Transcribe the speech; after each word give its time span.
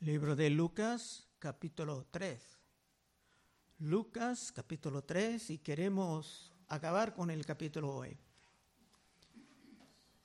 Libro 0.00 0.36
de 0.36 0.50
Lucas, 0.50 1.26
capítulo 1.38 2.06
3. 2.10 2.38
Lucas, 3.78 4.52
capítulo 4.52 5.02
3, 5.02 5.48
y 5.48 5.58
queremos 5.58 6.52
acabar 6.68 7.14
con 7.14 7.30
el 7.30 7.46
capítulo 7.46 7.94
hoy. 7.94 8.14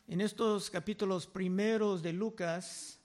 En 0.09 0.19
estos 0.19 0.69
capítulos 0.69 1.25
primeros 1.25 2.03
de 2.03 2.11
Lucas, 2.11 2.99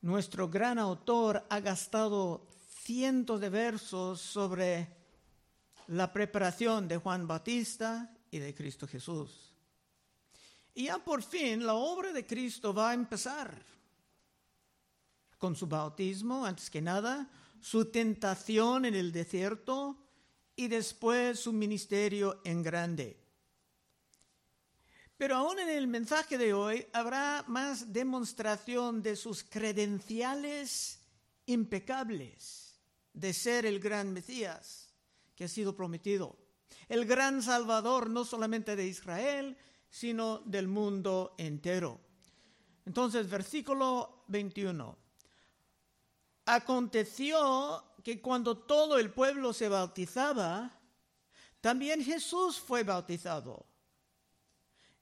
nuestro 0.00 0.48
gran 0.48 0.76
autor 0.80 1.46
ha 1.50 1.60
gastado 1.60 2.48
cientos 2.82 3.40
de 3.40 3.48
versos 3.48 4.20
sobre 4.20 4.88
la 5.86 6.12
preparación 6.12 6.88
de 6.88 6.96
Juan 6.96 7.28
Bautista 7.28 8.12
y 8.28 8.40
de 8.40 8.52
Cristo 8.56 8.88
Jesús. 8.88 9.54
Y 10.74 10.86
ya 10.86 10.98
por 10.98 11.22
fin 11.22 11.64
la 11.64 11.74
obra 11.74 12.12
de 12.12 12.26
Cristo 12.26 12.74
va 12.74 12.90
a 12.90 12.94
empezar 12.94 13.75
con 15.38 15.56
su 15.56 15.66
bautismo, 15.66 16.44
antes 16.44 16.70
que 16.70 16.80
nada, 16.80 17.30
su 17.60 17.86
tentación 17.86 18.84
en 18.84 18.94
el 18.94 19.12
desierto 19.12 19.96
y 20.54 20.68
después 20.68 21.40
su 21.40 21.52
ministerio 21.52 22.40
en 22.44 22.62
grande. 22.62 23.20
Pero 25.16 25.36
aún 25.36 25.58
en 25.58 25.70
el 25.70 25.86
mensaje 25.86 26.36
de 26.36 26.52
hoy 26.52 26.86
habrá 26.92 27.44
más 27.48 27.92
demostración 27.92 29.02
de 29.02 29.16
sus 29.16 29.42
credenciales 29.42 31.00
impecables 31.46 32.78
de 33.12 33.32
ser 33.32 33.64
el 33.64 33.80
gran 33.80 34.12
Mesías 34.12 34.92
que 35.34 35.44
ha 35.44 35.48
sido 35.48 35.74
prometido, 35.74 36.36
el 36.88 37.06
gran 37.06 37.42
Salvador 37.42 38.10
no 38.10 38.24
solamente 38.24 38.76
de 38.76 38.86
Israel, 38.86 39.56
sino 39.88 40.38
del 40.40 40.68
mundo 40.68 41.34
entero. 41.38 42.00
Entonces, 42.84 43.28
versículo 43.28 44.24
21. 44.28 45.05
Aconteció 46.46 47.84
que 48.04 48.20
cuando 48.20 48.56
todo 48.56 48.98
el 48.98 49.10
pueblo 49.10 49.52
se 49.52 49.68
bautizaba, 49.68 50.70
también 51.60 52.02
Jesús 52.04 52.60
fue 52.60 52.84
bautizado. 52.84 53.66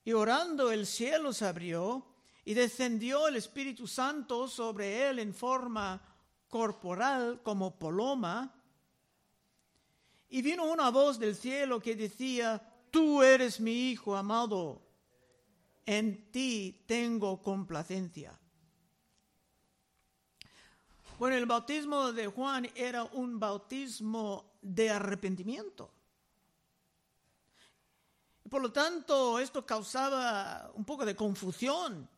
Y 0.02 0.12
orando 0.12 0.72
el 0.72 0.86
cielo 0.86 1.34
se 1.34 1.46
abrió 1.46 2.06
y 2.46 2.54
descendió 2.54 3.28
el 3.28 3.36
Espíritu 3.36 3.86
Santo 3.86 4.48
sobre 4.48 5.08
él 5.08 5.18
en 5.18 5.34
forma 5.34 6.02
corporal 6.48 7.42
como 7.42 7.78
paloma. 7.78 8.54
Y 10.30 10.40
vino 10.40 10.64
una 10.64 10.90
voz 10.90 11.18
del 11.18 11.36
cielo 11.36 11.80
que 11.80 11.96
decía, 11.96 12.62
tú 12.90 13.22
eres 13.22 13.60
mi 13.60 13.90
Hijo 13.90 14.16
amado, 14.16 14.82
en 15.84 16.30
ti 16.30 16.84
tengo 16.86 17.42
complacencia. 17.42 18.38
Bueno, 21.16 21.36
el 21.36 21.46
bautismo 21.46 22.12
de 22.12 22.26
Juan 22.26 22.68
era 22.74 23.04
un 23.04 23.38
bautismo 23.38 24.58
de 24.60 24.90
arrepentimiento. 24.90 25.92
Por 28.50 28.60
lo 28.60 28.72
tanto, 28.72 29.38
esto 29.38 29.64
causaba 29.64 30.72
un 30.74 30.84
poco 30.84 31.06
de 31.06 31.14
confusión, 31.14 32.08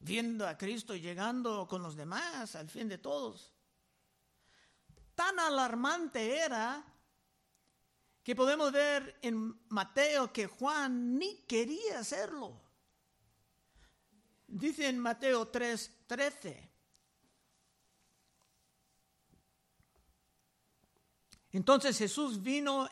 viendo 0.00 0.46
a 0.46 0.58
Cristo 0.58 0.96
llegando 0.96 1.68
con 1.68 1.82
los 1.82 1.94
demás 1.94 2.56
al 2.56 2.68
fin 2.68 2.88
de 2.88 2.98
todos. 2.98 3.52
Tan 5.14 5.38
alarmante 5.38 6.36
era 6.38 6.84
que 8.24 8.34
podemos 8.34 8.72
ver 8.72 9.18
en 9.22 9.56
Mateo 9.68 10.32
que 10.32 10.48
Juan 10.48 11.16
ni 11.16 11.42
quería 11.42 12.00
hacerlo. 12.00 12.60
Dice 14.48 14.88
en 14.88 14.98
Mateo 14.98 15.50
3:13. 15.50 16.71
Entonces 21.52 21.98
Jesús 21.98 22.42
vino 22.42 22.88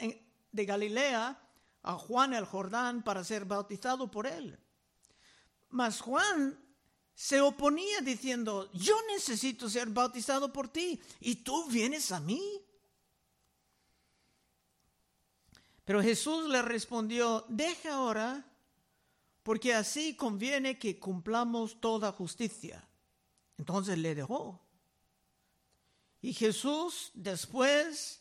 de 0.52 0.64
Galilea 0.64 1.40
a 1.82 1.94
Juan 1.94 2.34
el 2.34 2.44
Jordán 2.44 3.02
para 3.02 3.24
ser 3.24 3.46
bautizado 3.46 4.10
por 4.10 4.26
él. 4.26 4.58
Mas 5.70 6.00
Juan 6.00 6.58
se 7.14 7.40
oponía 7.40 8.00
diciendo, 8.00 8.70
yo 8.72 8.96
necesito 9.08 9.68
ser 9.68 9.88
bautizado 9.88 10.52
por 10.52 10.68
ti 10.68 11.00
y 11.20 11.36
tú 11.36 11.66
vienes 11.66 12.12
a 12.12 12.20
mí. 12.20 12.62
Pero 15.84 16.02
Jesús 16.02 16.48
le 16.48 16.62
respondió, 16.62 17.44
deja 17.48 17.94
ahora, 17.94 18.46
porque 19.42 19.74
así 19.74 20.14
conviene 20.14 20.78
que 20.78 20.98
cumplamos 20.98 21.80
toda 21.80 22.12
justicia. 22.12 22.86
Entonces 23.56 23.98
le 23.98 24.14
dejó. 24.14 24.60
Y 26.22 26.34
Jesús 26.34 27.10
después 27.14 28.19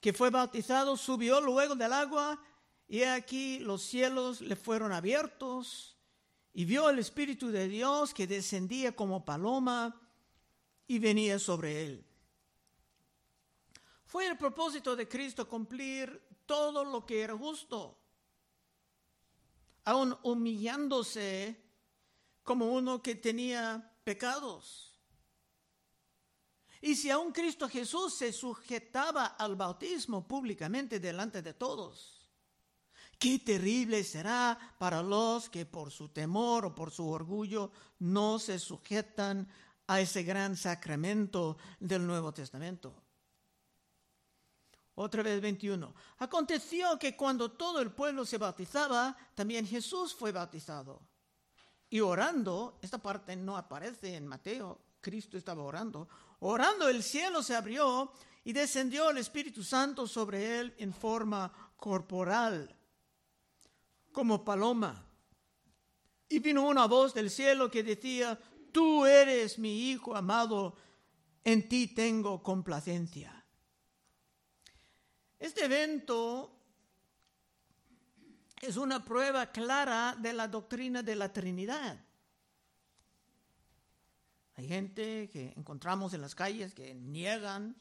que 0.00 0.12
fue 0.12 0.30
bautizado, 0.30 0.96
subió 0.96 1.40
luego 1.40 1.74
del 1.74 1.92
agua 1.92 2.42
y 2.88 3.02
aquí 3.02 3.58
los 3.60 3.82
cielos 3.82 4.40
le 4.40 4.56
fueron 4.56 4.92
abiertos 4.92 5.96
y 6.52 6.64
vio 6.64 6.88
el 6.88 6.98
Espíritu 6.98 7.48
de 7.50 7.68
Dios 7.68 8.14
que 8.14 8.26
descendía 8.26 8.96
como 8.96 9.24
paloma 9.24 10.00
y 10.86 10.98
venía 10.98 11.38
sobre 11.38 11.84
él. 11.84 12.04
Fue 14.06 14.26
el 14.26 14.36
propósito 14.36 14.96
de 14.96 15.06
Cristo 15.06 15.48
cumplir 15.48 16.20
todo 16.46 16.84
lo 16.84 17.06
que 17.06 17.20
era 17.20 17.36
justo, 17.36 17.96
aun 19.84 20.18
humillándose 20.24 21.62
como 22.42 22.72
uno 22.72 23.00
que 23.00 23.14
tenía 23.14 23.92
pecados 24.02 24.89
y 26.80 26.96
si 26.96 27.10
aún 27.10 27.32
Cristo 27.32 27.68
Jesús 27.68 28.14
se 28.14 28.32
sujetaba 28.32 29.26
al 29.26 29.54
bautismo 29.54 30.26
públicamente 30.26 30.98
delante 30.98 31.42
de 31.42 31.54
todos, 31.54 32.26
qué 33.18 33.38
terrible 33.38 34.02
será 34.02 34.58
para 34.78 35.02
los 35.02 35.50
que 35.50 35.66
por 35.66 35.90
su 35.90 36.08
temor 36.08 36.64
o 36.64 36.74
por 36.74 36.90
su 36.90 37.06
orgullo 37.08 37.70
no 37.98 38.38
se 38.38 38.58
sujetan 38.58 39.46
a 39.88 40.00
ese 40.00 40.22
gran 40.22 40.56
sacramento 40.56 41.58
del 41.78 42.06
Nuevo 42.06 42.32
Testamento. 42.32 42.94
Otra 44.94 45.22
vez 45.22 45.40
21. 45.40 45.94
Aconteció 46.18 46.98
que 46.98 47.16
cuando 47.16 47.52
todo 47.52 47.80
el 47.80 47.90
pueblo 47.90 48.24
se 48.24 48.38
bautizaba, 48.38 49.16
también 49.34 49.66
Jesús 49.66 50.14
fue 50.14 50.32
bautizado. 50.32 51.00
Y 51.88 52.00
orando, 52.00 52.78
esta 52.82 52.98
parte 52.98 53.34
no 53.34 53.56
aparece 53.56 54.14
en 54.14 54.26
Mateo, 54.26 54.78
Cristo 55.00 55.38
estaba 55.38 55.62
orando, 55.62 56.08
Orando 56.40 56.88
el 56.88 57.02
cielo 57.02 57.42
se 57.42 57.54
abrió 57.54 58.12
y 58.44 58.52
descendió 58.52 59.10
el 59.10 59.18
Espíritu 59.18 59.62
Santo 59.62 60.06
sobre 60.06 60.58
él 60.58 60.74
en 60.78 60.94
forma 60.94 61.52
corporal, 61.76 62.74
como 64.10 64.42
paloma. 64.42 65.06
Y 66.28 66.38
vino 66.38 66.66
una 66.66 66.86
voz 66.86 67.12
del 67.12 67.30
cielo 67.30 67.70
que 67.70 67.82
decía, 67.82 68.38
tú 68.72 69.04
eres 69.04 69.58
mi 69.58 69.90
Hijo 69.90 70.16
amado, 70.16 70.76
en 71.44 71.68
ti 71.68 71.88
tengo 71.88 72.42
complacencia. 72.42 73.44
Este 75.38 75.66
evento 75.66 76.56
es 78.62 78.76
una 78.76 79.04
prueba 79.04 79.50
clara 79.50 80.16
de 80.18 80.32
la 80.32 80.48
doctrina 80.48 81.02
de 81.02 81.16
la 81.16 81.30
Trinidad. 81.30 81.98
Hay 84.60 84.68
gente 84.68 85.30
que 85.30 85.54
encontramos 85.56 86.12
en 86.12 86.20
las 86.20 86.34
calles 86.34 86.74
que 86.74 86.94
niegan 86.94 87.74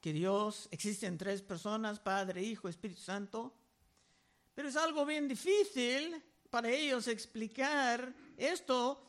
que 0.00 0.14
Dios 0.14 0.66
existe 0.70 1.06
en 1.06 1.18
tres 1.18 1.42
personas, 1.42 2.00
Padre, 2.00 2.42
Hijo, 2.42 2.66
Espíritu 2.66 3.02
Santo. 3.02 3.52
Pero 4.54 4.70
es 4.70 4.76
algo 4.76 5.04
bien 5.04 5.28
difícil 5.28 6.24
para 6.48 6.70
ellos 6.70 7.08
explicar 7.08 8.14
esto 8.38 9.04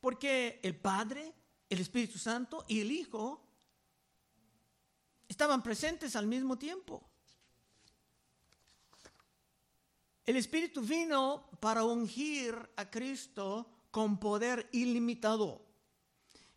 porque 0.00 0.58
el 0.64 0.74
Padre, 0.74 1.32
el 1.70 1.78
Espíritu 1.78 2.18
Santo 2.18 2.64
y 2.66 2.80
el 2.80 2.90
Hijo 2.90 3.40
estaban 5.28 5.62
presentes 5.62 6.16
al 6.16 6.26
mismo 6.26 6.58
tiempo. 6.58 7.08
El 10.26 10.34
Espíritu 10.34 10.80
vino 10.80 11.50
para 11.60 11.84
ungir 11.84 12.56
a 12.74 12.90
Cristo 12.90 13.68
con 13.92 14.18
poder 14.18 14.68
ilimitado. 14.72 15.62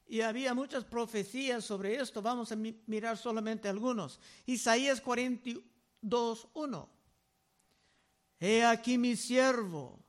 Y 0.07 0.21
había 0.21 0.53
muchas 0.53 0.85
profecías 0.85 1.65
sobre 1.65 1.97
esto. 1.97 2.21
Vamos 2.21 2.51
a 2.51 2.55
mirar 2.55 3.17
solamente 3.17 3.67
algunos. 3.67 4.19
Isaías 4.45 5.01
42, 5.01 6.47
1. 6.53 6.89
He 8.39 8.63
aquí 8.63 8.97
mi 8.97 9.15
siervo, 9.15 9.99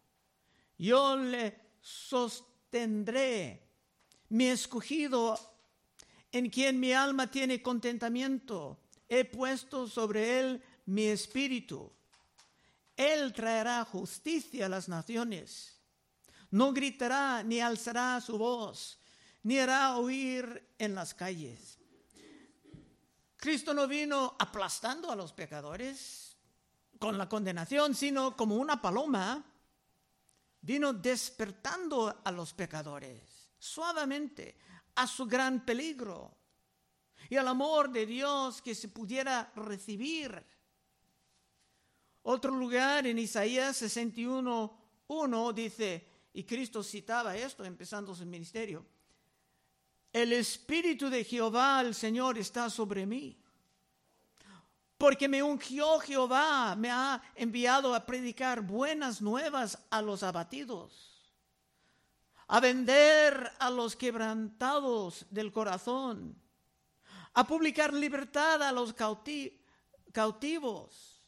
yo 0.78 1.16
le 1.16 1.58
sostendré, 1.80 3.62
mi 4.28 4.46
escogido, 4.46 5.38
en 6.32 6.50
quien 6.50 6.78
mi 6.78 6.92
alma 6.92 7.30
tiene 7.30 7.62
contentamiento. 7.62 8.80
He 9.08 9.24
puesto 9.24 9.88
sobre 9.88 10.40
él 10.40 10.62
mi 10.86 11.04
espíritu. 11.04 11.92
Él 12.96 13.32
traerá 13.32 13.84
justicia 13.84 14.66
a 14.66 14.68
las 14.68 14.88
naciones 14.88 15.75
No 16.50 16.72
gritará 16.72 17.42
ni 17.42 17.60
alzará 17.60 18.20
su 18.20 18.38
voz, 18.38 18.98
ni 19.42 19.58
hará 19.58 19.96
oír 19.96 20.74
en 20.78 20.94
las 20.94 21.14
calles. 21.14 21.78
Cristo 23.36 23.74
no 23.74 23.86
vino 23.86 24.34
aplastando 24.38 25.10
a 25.10 25.16
los 25.16 25.32
pecadores 25.32 26.36
con 26.98 27.18
la 27.18 27.28
condenación, 27.28 27.94
sino 27.94 28.36
como 28.36 28.56
una 28.56 28.80
paloma, 28.80 29.44
vino 30.62 30.92
despertando 30.92 32.22
a 32.24 32.30
los 32.30 32.54
pecadores 32.54 33.36
suavemente 33.58 34.56
a 34.94 35.06
su 35.06 35.26
gran 35.26 35.64
peligro 35.64 36.36
y 37.28 37.36
al 37.36 37.48
amor 37.48 37.90
de 37.90 38.06
Dios 38.06 38.62
que 38.62 38.74
se 38.74 38.88
pudiera 38.88 39.52
recibir. 39.56 40.42
Otro 42.22 42.52
lugar 42.52 43.06
en 43.06 43.18
Isaías 43.18 43.76
61, 43.76 44.78
1 45.08 45.52
dice, 45.52 46.06
y 46.36 46.44
Cristo 46.44 46.82
citaba 46.82 47.34
esto 47.34 47.64
empezando 47.64 48.14
su 48.14 48.26
ministerio, 48.26 48.84
el 50.12 50.34
Espíritu 50.34 51.08
de 51.08 51.24
Jehová, 51.24 51.80
el 51.80 51.94
Señor, 51.94 52.36
está 52.36 52.68
sobre 52.68 53.06
mí. 53.06 53.40
Porque 54.98 55.28
me 55.28 55.42
ungió 55.42 55.98
Jehová, 55.98 56.76
me 56.76 56.90
ha 56.90 57.22
enviado 57.34 57.94
a 57.94 58.04
predicar 58.04 58.60
buenas 58.60 59.22
nuevas 59.22 59.78
a 59.88 60.02
los 60.02 60.22
abatidos, 60.22 61.32
a 62.48 62.60
vender 62.60 63.52
a 63.58 63.70
los 63.70 63.96
quebrantados 63.96 65.24
del 65.30 65.50
corazón, 65.50 66.38
a 67.32 67.46
publicar 67.46 67.94
libertad 67.94 68.62
a 68.62 68.72
los 68.72 68.92
cautivos. 70.12 71.22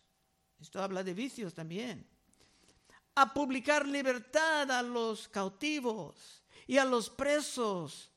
Esto 0.61 0.83
habla 0.83 1.03
de 1.03 1.15
vicios 1.15 1.55
también. 1.55 2.07
A 3.21 3.35
publicar 3.35 3.85
libertad 3.85 4.71
a 4.71 4.81
los 4.81 5.27
cautivos 5.27 6.45
y 6.69 6.79
a 6.79 6.85
los 6.85 7.11
presos 7.11 8.13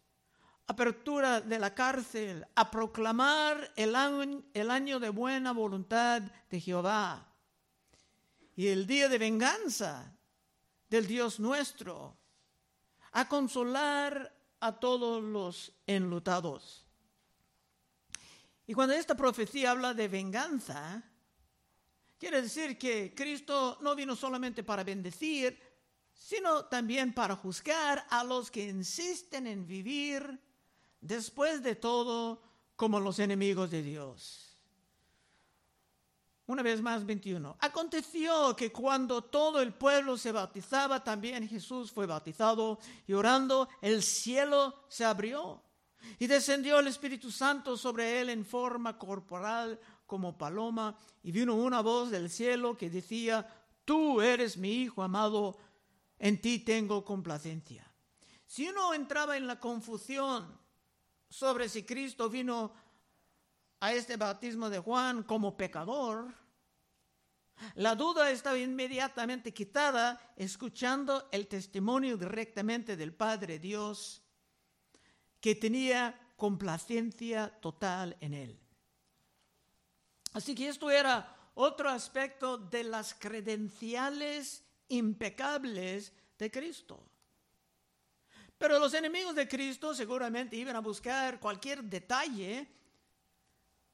apertura 0.68 1.42
de 1.42 1.57
la 1.57 1.74
cárcel, 1.74 2.45
a 2.53 2.69
proclamar 2.69 3.74
el 3.75 3.95
año, 3.95 4.44
el 4.53 4.69
año 4.69 5.00
de 5.00 5.09
buena 5.09 5.53
voluntad 5.53 6.21
de 6.21 6.59
Jehová 6.59 7.27
y 8.56 8.68
el 8.68 8.86
día 8.86 9.09
de 9.09 9.18
venganza 9.18 10.15
del 10.88 11.07
Dios 11.07 11.39
nuestro, 11.39 12.15
a 13.12 13.27
consolar 13.27 14.31
a 14.59 14.80
todos 14.80 15.24
los 15.24 15.74
enlutados. 15.88 16.86
Y 18.68 18.75
cuando 18.75 18.94
esta 18.94 19.15
profecía 19.15 19.71
habla 19.71 19.95
de 19.95 20.07
venganza, 20.07 21.04
quiere 22.21 22.44
decir 22.44 22.77
que 22.77 23.15
Cristo 23.15 23.79
no 23.81 23.95
vino 23.95 24.15
solamente 24.15 24.63
para 24.63 24.83
bendecir, 24.83 25.59
sino 26.13 26.65
también 26.65 27.15
para 27.15 27.35
juzgar 27.35 28.06
a 28.12 28.23
los 28.23 28.51
que 28.51 28.69
insisten 28.69 29.47
en 29.47 29.65
vivir 29.65 30.39
después 31.00 31.63
de 31.63 31.75
todo 31.75 32.44
como 32.75 33.00
los 33.00 33.18
enemigos 33.18 33.71
de 33.71 33.81
Dios. 33.81 34.56
Una 36.45 36.62
vez 36.62 36.79
más, 36.79 37.03
21. 37.07 37.57
Aconteció 37.59 38.56
que 38.56 38.71
cuando 38.71 39.23
todo 39.23 39.59
el 39.59 39.73
pueblo 39.73 40.15
se 40.15 40.31
bautizaba, 40.31 41.03
también 41.03 41.50
Jesús 41.50 41.91
fue 41.91 42.06
bautizado 42.06 42.77
y 43.07 43.13
orando, 43.13 43.68
el 43.81 44.03
cielo 44.03 44.85
se 44.89 45.06
abrió 45.06 45.63
y 46.19 46.27
descendió 46.27 46.77
el 46.77 46.88
Espíritu 46.88 47.31
Santo 47.31 47.75
sobre 47.77 48.21
él 48.21 48.29
en 48.29 48.45
forma 48.45 49.00
corporal 49.00 49.79
como 50.12 50.38
paloma 50.38 50.98
y 51.24 51.31
vino 51.31 51.56
una 51.56 51.80
voz 51.80 52.12
del 52.12 52.30
cielo 52.30 52.75
que 52.75 52.90
decía, 52.90 53.48
tú 53.86 54.19
eres 54.19 54.58
mi 54.58 54.74
Hijo 54.81 55.04
amado, 55.04 55.58
en 56.19 56.42
ti 56.42 56.60
tengo 56.60 57.06
complacencia. 57.06 57.90
Si 58.46 58.68
uno 58.68 58.94
entraba 58.94 59.38
en 59.38 59.48
la 59.48 59.58
confusión 59.58 60.60
sobre 61.30 61.69
si 61.69 61.84
Cristo 61.84 62.30
vino 62.30 62.74
a 63.80 63.94
este 63.94 64.18
bautismo 64.18 64.69
de 64.69 64.80
Juan 64.80 65.24
como 65.24 65.56
pecador, 65.56 66.34
la 67.75 67.96
duda 67.96 68.31
estaba 68.31 68.57
inmediatamente 68.57 69.54
quitada 69.54 70.34
escuchando 70.36 71.30
el 71.31 71.48
testimonio 71.48 72.18
directamente 72.18 72.98
del 72.98 73.14
Padre 73.14 73.60
Dios, 73.60 74.22
que 75.40 75.56
tenía 75.56 76.34
complacencia 76.36 77.48
total 77.62 78.18
en 78.19 78.34
él. 78.34 78.61
Así 80.33 80.56
que 80.56 80.69
esto 80.69 80.89
era 80.89 81.36
otro 81.56 81.89
aspecto 81.89 82.57
de 82.57 82.83
las 82.83 83.13
credenciales 83.13 84.63
impecables 84.88 86.13
de 86.38 86.50
Cristo. 86.50 87.04
Pero 88.57 88.80
los 88.80 88.94
enemigos 88.94 89.36
de 89.36 89.48
Cristo 89.48 89.94
seguramente 89.94 90.56
iban 90.56 90.75
a 90.75 90.81
buscar 90.81 91.39
cualquier 91.39 91.83
detalle 91.83 92.68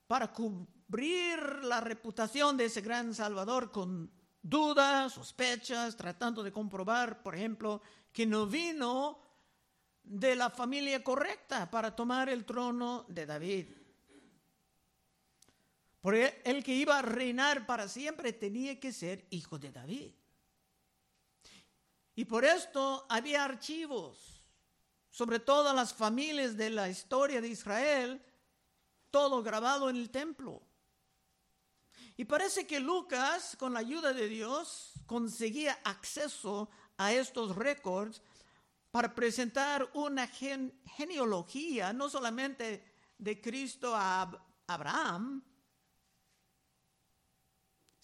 para 0.05 0.31
cubrir 0.31 1.63
la 1.63 1.81
reputación 1.81 2.57
de 2.57 2.65
ese 2.65 2.81
gran 2.81 3.13
Salvador 3.13 3.71
con 3.71 4.11
dudas, 4.41 5.13
sospechas, 5.13 5.95
tratando 5.95 6.43
de 6.43 6.51
comprobar, 6.51 7.23
por 7.23 7.35
ejemplo, 7.35 7.81
que 8.11 8.25
no 8.25 8.45
vino 8.45 9.19
de 10.03 10.35
la 10.35 10.49
familia 10.49 11.03
correcta 11.03 11.69
para 11.69 11.95
tomar 11.95 12.29
el 12.29 12.45
trono 12.45 13.05
de 13.09 13.25
David. 13.25 13.67
Porque 16.07 16.41
el 16.45 16.63
que 16.63 16.73
iba 16.73 16.97
a 16.97 17.01
reinar 17.01 17.65
para 17.65 17.89
siempre 17.89 18.31
tenía 18.31 18.79
que 18.79 18.93
ser 18.93 19.27
hijo 19.29 19.59
de 19.59 19.73
David. 19.73 20.13
Y 22.15 22.23
por 22.23 22.45
esto 22.45 23.05
había 23.09 23.43
archivos 23.43 24.41
sobre 25.09 25.41
todas 25.41 25.75
las 25.75 25.93
familias 25.93 26.55
de 26.55 26.69
la 26.69 26.87
historia 26.87 27.41
de 27.41 27.49
Israel, 27.49 28.21
todo 29.11 29.43
grabado 29.43 29.89
en 29.89 29.97
el 29.97 30.09
templo. 30.09 30.61
Y 32.15 32.23
parece 32.23 32.65
que 32.65 32.79
Lucas, 32.79 33.57
con 33.59 33.73
la 33.73 33.79
ayuda 33.79 34.13
de 34.13 34.29
Dios, 34.29 34.93
conseguía 35.05 35.77
acceso 35.83 36.69
a 36.95 37.11
estos 37.11 37.53
récords 37.53 38.21
para 38.91 39.13
presentar 39.13 39.91
una 39.93 40.25
genealogía, 40.25 41.91
no 41.91 42.09
solamente 42.09 42.81
de 43.17 43.41
Cristo 43.41 43.93
a 43.93 44.31
Abraham, 44.67 45.43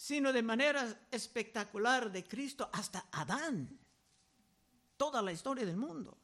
sino 0.03 0.33
de 0.33 0.43
manera 0.43 1.07
espectacular 1.09 2.11
de 2.11 2.25
Cristo 2.25 2.69
hasta 2.73 3.07
Adán, 3.09 3.79
toda 4.97 5.21
la 5.21 5.31
historia 5.31 5.65
del 5.65 5.77
mundo. 5.77 6.17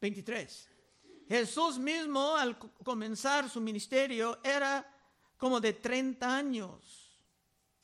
23. 0.00 0.68
Jesús 1.26 1.80
mismo 1.80 2.36
al 2.36 2.56
comenzar 2.56 3.50
su 3.50 3.60
ministerio 3.60 4.38
era 4.44 4.88
como 5.36 5.58
de 5.58 5.72
30 5.72 6.36
años, 6.36 7.18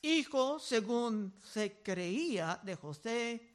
hijo 0.01 0.61
según 0.61 1.35
se 1.43 1.83
creía 1.83 2.61
de 2.63 2.77
José, 2.77 3.51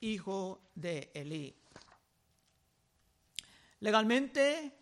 hijo 0.00 0.72
de 0.74 1.12
Elí. 1.14 1.54
Legalmente, 3.78 4.76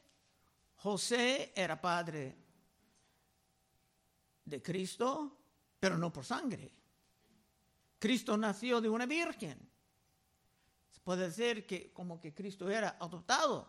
José 0.76 1.52
era 1.54 1.78
padre 1.78 2.34
de 4.42 4.62
Cristo, 4.62 5.36
pero 5.78 5.97
no 5.99 6.12
por 6.12 6.25
sangre. 6.25 6.73
Cristo 7.99 8.37
nació 8.37 8.80
de 8.80 8.88
una 8.88 9.06
virgen 9.06 9.76
puede 11.06 11.30
ser 11.30 11.64
que 11.64 11.92
como 11.92 12.21
que 12.21 12.35
Cristo 12.35 12.68
era 12.68 12.97
adoptado. 12.99 13.64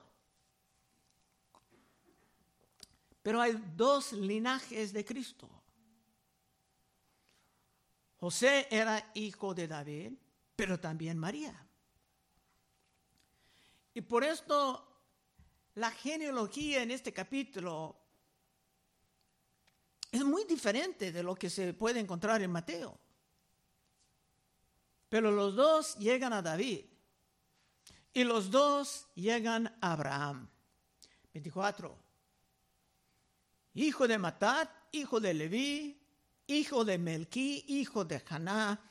Pero 3.22 3.40
hay 3.40 3.54
dos 3.76 4.12
linajes 4.14 4.92
de 4.92 5.06
Cristo. 5.06 5.48
José 8.20 8.68
era 8.72 9.12
hijo 9.14 9.54
de 9.54 9.68
David, 9.68 10.14
pero 10.56 10.80
también 10.80 11.20
María. 11.20 11.64
Y 13.94 14.02
por 14.02 14.24
esto 14.24 14.84
la 15.76 15.92
genealogía 15.92 16.82
en 16.82 16.90
este 16.90 17.14
capítulo 17.14 18.00
es 20.12 20.24
muy 20.24 20.46
diferente 20.46 21.12
de 21.12 21.24
lo 21.24 21.36
que 21.36 21.50
se 21.50 21.74
puede 21.74 22.00
encontrar 22.00 22.42
en 22.42 22.52
Mateo. 22.52 22.98
Pero 25.10 25.32
los 25.32 25.56
dos 25.56 25.96
llegan 25.98 26.34
a 26.34 26.42
David. 26.42 26.86
Y 28.14 28.24
los 28.24 28.50
dos 28.50 29.08
llegan 29.16 29.68
a 29.82 29.94
Abraham. 29.94 30.50
24. 31.34 31.98
Hijo 33.76 34.08
de 34.08 34.18
Matat, 34.18 34.70
hijo 34.92 35.20
de 35.20 35.34
Leví, 35.34 36.02
hijo 36.48 36.84
de 36.84 36.98
Melquí, 36.98 37.64
hijo 37.68 38.06
de 38.06 38.24
Haná, 38.28 38.82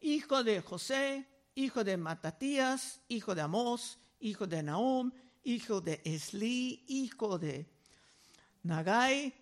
hijo 0.00 0.42
de 0.42 0.62
José, 0.62 1.28
hijo 1.54 1.84
de 1.84 1.96
Matatías, 1.96 3.00
hijo 3.08 3.34
de 3.34 3.42
Amós, 3.42 3.98
hijo 4.20 4.46
de 4.46 4.62
Nahum, 4.62 5.12
hijo 5.42 5.80
de 5.80 6.00
Esli, 6.04 6.84
hijo 6.88 7.38
de 7.38 7.66
Nagai, 8.62 9.34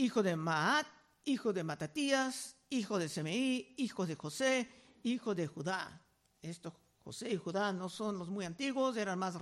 hijo 0.00 0.22
de 0.22 0.34
Maat, 0.34 0.86
hijo 1.24 1.52
de 1.52 1.62
Matatías, 1.62 2.56
hijo 2.70 2.98
de 2.98 3.08
Semeí, 3.08 3.74
hijo 3.76 4.06
de 4.06 4.16
José, 4.16 4.68
hijo 5.02 5.34
de 5.34 5.46
Judá. 5.46 6.02
Esto 6.40 6.74
José 7.04 7.30
y 7.30 7.36
Judá 7.36 7.70
no 7.72 7.90
son 7.90 8.18
los 8.18 8.30
muy 8.30 8.46
antiguos, 8.46 8.96
eran 8.96 9.18
más 9.18 9.34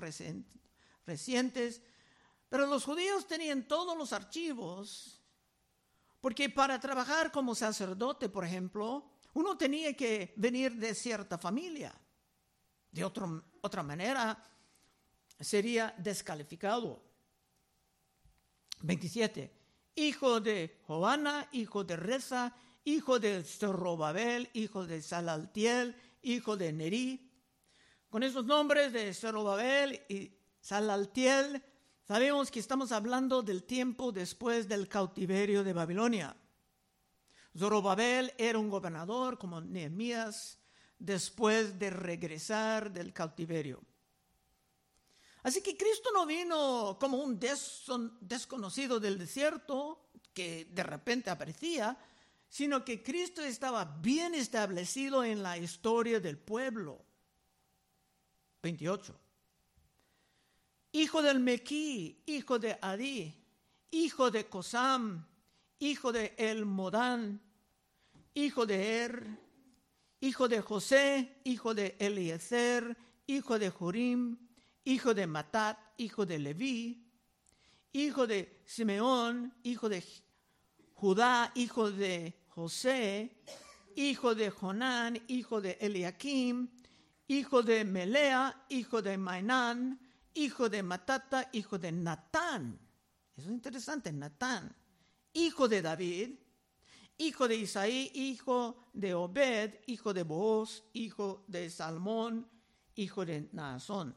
recientes, 1.06 1.80
pero 2.48 2.66
los 2.66 2.84
judíos 2.84 3.26
tenían 3.28 3.68
todos 3.68 3.96
los 3.96 4.12
archivos, 4.12 5.22
porque 6.20 6.50
para 6.50 6.80
trabajar 6.80 7.30
como 7.30 7.54
sacerdote, 7.54 8.28
por 8.28 8.44
ejemplo, 8.44 9.12
uno 9.34 9.56
tenía 9.56 9.94
que 9.94 10.34
venir 10.36 10.74
de 10.74 10.92
cierta 10.94 11.38
familia. 11.38 11.94
De 12.90 13.04
otra 13.04 13.82
manera, 13.84 14.42
sería 15.38 15.94
descalificado. 15.98 17.04
27. 18.80 19.57
Hijo 19.98 20.40
de 20.40 20.78
Joana, 20.86 21.48
hijo 21.50 21.82
de 21.82 21.96
Reza, 21.96 22.54
hijo 22.84 23.18
de 23.18 23.42
Zerobabel, 23.42 24.48
hijo 24.52 24.86
de 24.86 25.02
Salaltiel, 25.02 25.96
hijo 26.22 26.56
de 26.56 26.72
Neri. 26.72 27.32
Con 28.08 28.22
esos 28.22 28.44
nombres 28.44 28.92
de 28.92 29.12
Zerobabel 29.12 30.00
y 30.08 30.38
Salaltiel, 30.60 31.64
sabemos 32.06 32.52
que 32.52 32.60
estamos 32.60 32.92
hablando 32.92 33.42
del 33.42 33.64
tiempo 33.64 34.12
después 34.12 34.68
del 34.68 34.86
cautiverio 34.86 35.64
de 35.64 35.72
Babilonia. 35.72 36.36
Zorobabel 37.58 38.32
era 38.38 38.56
un 38.56 38.70
gobernador 38.70 39.36
como 39.36 39.60
Nehemías 39.60 40.60
después 40.96 41.76
de 41.76 41.90
regresar 41.90 42.92
del 42.92 43.12
cautiverio. 43.12 43.82
Así 45.42 45.62
que 45.62 45.76
Cristo 45.76 46.10
no 46.12 46.26
vino 46.26 46.98
como 47.00 47.18
un 47.18 47.38
desconocido 48.20 48.98
del 48.98 49.18
desierto 49.18 50.10
que 50.34 50.66
de 50.66 50.82
repente 50.82 51.30
aparecía, 51.30 51.96
sino 52.48 52.84
que 52.84 53.02
Cristo 53.02 53.42
estaba 53.42 53.84
bien 53.84 54.34
establecido 54.34 55.22
en 55.22 55.42
la 55.42 55.58
historia 55.58 56.20
del 56.20 56.38
pueblo. 56.38 57.04
28. 58.62 59.18
Hijo 60.92 61.22
del 61.22 61.40
Mequí, 61.40 62.22
hijo 62.26 62.58
de 62.58 62.78
Adí, 62.80 63.34
hijo 63.90 64.30
de 64.30 64.48
Cosam, 64.48 65.26
hijo 65.78 66.12
de 66.12 66.34
El 66.38 66.64
Modán, 66.64 67.40
hijo 68.34 68.66
de 68.66 69.04
Er, 69.04 69.26
hijo 70.20 70.48
de 70.48 70.60
José, 70.60 71.40
hijo 71.44 71.74
de 71.74 71.96
Eliezer, 71.98 72.96
hijo 73.26 73.58
de 73.58 73.70
Jorim, 73.70 74.47
hijo 74.84 75.14
de 75.14 75.26
Matat, 75.26 75.78
hijo 75.96 76.26
de 76.26 76.38
Leví, 76.38 77.08
hijo 77.92 78.26
de 78.26 78.62
Simeón, 78.64 79.54
hijo 79.62 79.88
de 79.88 80.04
Judá, 80.94 81.52
hijo 81.54 81.90
de 81.90 82.44
José, 82.48 83.42
hijo 83.94 84.34
de 84.34 84.50
Jonán, 84.50 85.20
hijo 85.28 85.60
de 85.60 85.78
Eliakim, 85.80 86.68
hijo 87.26 87.62
de 87.62 87.84
Melea, 87.84 88.66
hijo 88.68 89.02
de 89.02 89.18
Mainán, 89.18 90.00
hijo 90.34 90.68
de 90.68 90.82
Matata, 90.82 91.48
hijo 91.52 91.78
de 91.78 91.92
Natán. 91.92 92.78
Eso 93.36 93.48
es 93.48 93.54
interesante, 93.54 94.12
Natán, 94.12 94.74
hijo 95.32 95.68
de 95.68 95.82
David, 95.82 96.30
hijo 97.18 97.48
de 97.48 97.56
Isaí, 97.56 98.10
hijo 98.14 98.90
de 98.92 99.14
Obed, 99.14 99.74
hijo 99.86 100.14
de 100.14 100.22
Booz, 100.22 100.84
hijo 100.92 101.44
de 101.46 101.70
Salmón, 101.70 102.48
hijo 102.94 103.24
de 103.24 103.48
Naasón. 103.52 104.14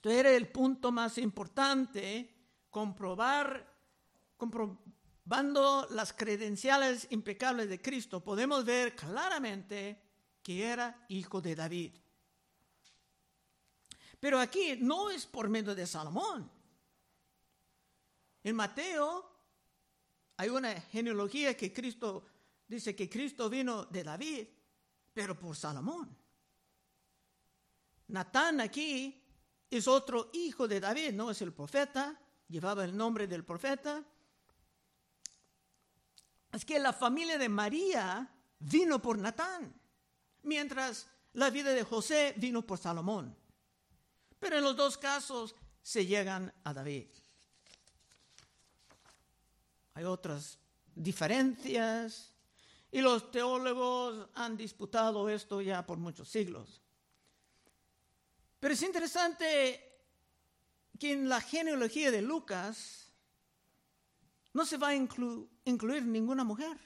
Esto 0.00 0.08
era 0.08 0.30
el 0.30 0.48
punto 0.48 0.90
más 0.90 1.18
importante, 1.18 2.34
comprobar, 2.70 3.70
comprobando 4.34 5.86
las 5.90 6.14
credenciales 6.14 7.06
impecables 7.10 7.68
de 7.68 7.82
Cristo, 7.82 8.24
podemos 8.24 8.64
ver 8.64 8.96
claramente 8.96 10.00
que 10.42 10.64
era 10.64 11.04
hijo 11.10 11.42
de 11.42 11.54
David. 11.54 11.92
Pero 14.18 14.38
aquí 14.38 14.78
no 14.80 15.10
es 15.10 15.26
por 15.26 15.50
medio 15.50 15.74
de 15.74 15.86
Salomón. 15.86 16.50
En 18.42 18.56
Mateo 18.56 19.30
hay 20.38 20.48
una 20.48 20.80
genealogía 20.80 21.54
que 21.54 21.74
Cristo 21.74 22.24
dice 22.66 22.96
que 22.96 23.10
Cristo 23.10 23.50
vino 23.50 23.84
de 23.84 24.02
David, 24.02 24.48
pero 25.12 25.38
por 25.38 25.54
Salomón. 25.54 26.16
Natán 28.08 28.62
aquí 28.62 29.20
es 29.70 29.86
otro 29.86 30.30
hijo 30.32 30.66
de 30.66 30.80
David, 30.80 31.12
no 31.12 31.30
es 31.30 31.40
el 31.42 31.52
profeta, 31.52 32.18
llevaba 32.48 32.84
el 32.84 32.96
nombre 32.96 33.26
del 33.26 33.44
profeta. 33.44 34.04
Es 36.52 36.64
que 36.64 36.80
la 36.80 36.92
familia 36.92 37.38
de 37.38 37.48
María 37.48 38.28
vino 38.58 39.00
por 39.00 39.16
Natán, 39.16 39.72
mientras 40.42 41.06
la 41.34 41.50
vida 41.50 41.72
de 41.72 41.84
José 41.84 42.34
vino 42.36 42.66
por 42.66 42.78
Salomón. 42.78 43.36
Pero 44.40 44.58
en 44.58 44.64
los 44.64 44.76
dos 44.76 44.98
casos 44.98 45.54
se 45.82 46.04
llegan 46.04 46.52
a 46.64 46.74
David. 46.74 47.06
Hay 49.94 50.04
otras 50.04 50.58
diferencias 50.94 52.32
y 52.90 53.00
los 53.00 53.30
teólogos 53.30 54.28
han 54.34 54.56
disputado 54.56 55.28
esto 55.28 55.60
ya 55.60 55.86
por 55.86 55.98
muchos 55.98 56.28
siglos. 56.28 56.80
Pero 58.60 58.74
es 58.74 58.82
interesante 58.82 59.86
que 60.98 61.12
en 61.12 61.28
la 61.28 61.40
genealogía 61.40 62.10
de 62.10 62.20
Lucas 62.20 63.10
no 64.52 64.66
se 64.66 64.76
va 64.76 64.88
a 64.88 64.94
incluir 64.94 66.04
ninguna 66.04 66.44
mujer. 66.44 66.78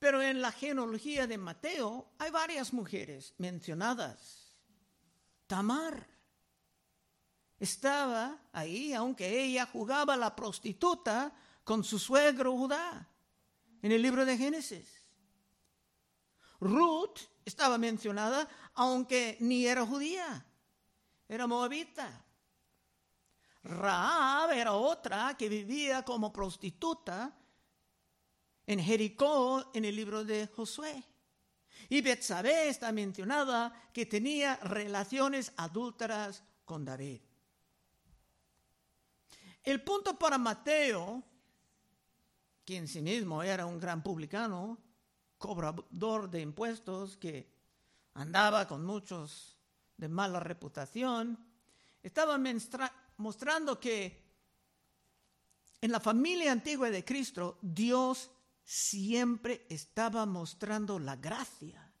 Pero 0.00 0.20
en 0.20 0.42
la 0.42 0.50
genealogía 0.50 1.28
de 1.28 1.38
Mateo 1.38 2.10
hay 2.18 2.32
varias 2.32 2.72
mujeres 2.72 3.34
mencionadas. 3.38 4.56
Tamar 5.46 6.08
estaba 7.60 8.36
ahí, 8.50 8.92
aunque 8.94 9.44
ella 9.44 9.66
jugaba 9.66 10.16
la 10.16 10.34
prostituta 10.34 11.32
con 11.62 11.84
su 11.84 12.00
suegro 12.00 12.56
Judá, 12.56 13.08
en 13.80 13.92
el 13.92 14.02
libro 14.02 14.24
de 14.24 14.36
Génesis. 14.36 15.01
Ruth 16.62 17.18
estaba 17.44 17.76
mencionada, 17.76 18.48
aunque 18.74 19.36
ni 19.40 19.66
era 19.66 19.84
judía, 19.84 20.46
era 21.28 21.46
moabita. 21.48 22.24
Raab 23.64 24.52
era 24.52 24.72
otra 24.74 25.36
que 25.36 25.48
vivía 25.48 26.04
como 26.04 26.32
prostituta 26.32 27.36
en 28.66 28.78
Jericó 28.80 29.72
en 29.74 29.84
el 29.84 29.96
libro 29.96 30.24
de 30.24 30.46
Josué. 30.46 31.02
Y 31.88 32.00
Betsabé 32.00 32.68
está 32.68 32.92
mencionada 32.92 33.90
que 33.92 34.06
tenía 34.06 34.56
relaciones 34.56 35.52
adúlteras 35.56 36.44
con 36.64 36.84
David. 36.84 37.20
El 39.64 39.82
punto 39.82 40.16
para 40.16 40.38
Mateo, 40.38 41.24
que 42.64 42.76
en 42.76 42.86
sí 42.86 43.02
mismo 43.02 43.42
era 43.42 43.66
un 43.66 43.80
gran 43.80 44.02
publicano, 44.02 44.78
cobrador 45.42 46.30
de 46.30 46.40
impuestos 46.40 47.16
que 47.18 47.50
andaba 48.14 48.68
con 48.68 48.86
muchos 48.86 49.58
de 49.96 50.08
mala 50.08 50.38
reputación, 50.40 51.36
estaba 52.02 52.38
mostrando 53.16 53.78
que 53.78 54.22
en 55.80 55.90
la 55.90 56.00
familia 56.00 56.52
antigua 56.52 56.90
de 56.90 57.04
Cristo 57.04 57.58
Dios 57.60 58.30
siempre 58.62 59.66
estaba 59.68 60.24
mostrando 60.26 60.98
la 60.98 61.16
gracia 61.16 61.92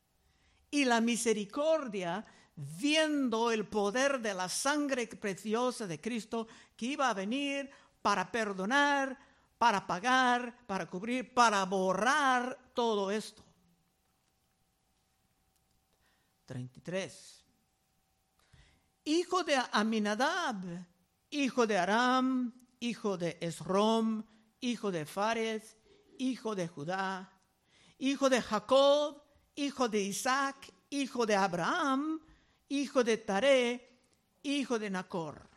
y 0.70 0.84
la 0.84 1.00
misericordia 1.00 2.24
viendo 2.54 3.50
el 3.50 3.66
poder 3.66 4.20
de 4.20 4.34
la 4.34 4.48
sangre 4.48 5.08
preciosa 5.08 5.86
de 5.88 6.00
Cristo 6.00 6.46
que 6.76 6.86
iba 6.86 7.10
a 7.10 7.14
venir 7.14 7.70
para 8.02 8.30
perdonar, 8.30 9.18
para 9.58 9.86
pagar, 9.86 10.66
para 10.66 10.86
cubrir, 10.90 11.32
para 11.32 11.64
borrar 11.64 12.58
todo 12.74 12.91
esto. 13.12 13.42
33. 16.46 17.44
Hijo 19.04 19.42
de 19.44 19.56
Aminadab, 19.72 20.86
hijo 21.30 21.66
de 21.66 21.78
Aram, 21.78 22.52
hijo 22.80 23.16
de 23.16 23.38
Esrom, 23.40 24.24
hijo 24.60 24.90
de 24.90 25.06
Fares, 25.06 25.76
hijo 26.18 26.54
de 26.54 26.68
Judá, 26.68 27.32
hijo 27.98 28.28
de 28.28 28.42
Jacob, 28.42 29.22
hijo 29.54 29.88
de 29.88 30.02
Isaac, 30.02 30.72
hijo 30.90 31.26
de 31.26 31.36
Abraham, 31.36 32.20
hijo 32.68 33.04
de 33.04 33.16
Taré, 33.18 33.98
hijo 34.42 34.78
de 34.78 34.90
Nacor. 34.90 35.48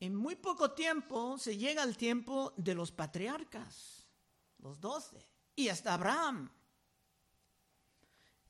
En 0.00 0.14
muy 0.14 0.36
poco 0.36 0.72
tiempo 0.72 1.38
se 1.38 1.56
llega 1.56 1.82
al 1.82 1.96
tiempo 1.96 2.52
de 2.56 2.74
los 2.74 2.92
patriarcas, 2.92 3.93
los 4.64 4.80
doce, 4.80 5.28
y 5.54 5.68
hasta 5.68 5.94
Abraham, 5.94 6.50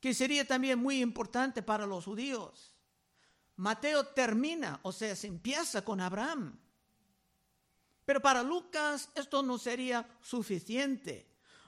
que 0.01 0.15
sería 0.15 0.47
también 0.47 0.79
muy 0.79 1.01
importante 1.01 1.63
para 1.63 1.87
los 1.87 2.05
judíos. 2.05 2.73
Mateo 3.57 4.07
termina, 4.07 4.79
o 4.83 4.93
sea, 4.93 5.15
se 5.17 5.27
empieza 5.27 5.85
con 5.85 6.01
Abraham. 6.01 6.59
Pero 8.05 8.21
para 8.21 8.43
Lucas 8.43 9.11
esto 9.15 9.43
no 9.43 9.59
sería 9.59 10.07
suficiente. 10.21 11.27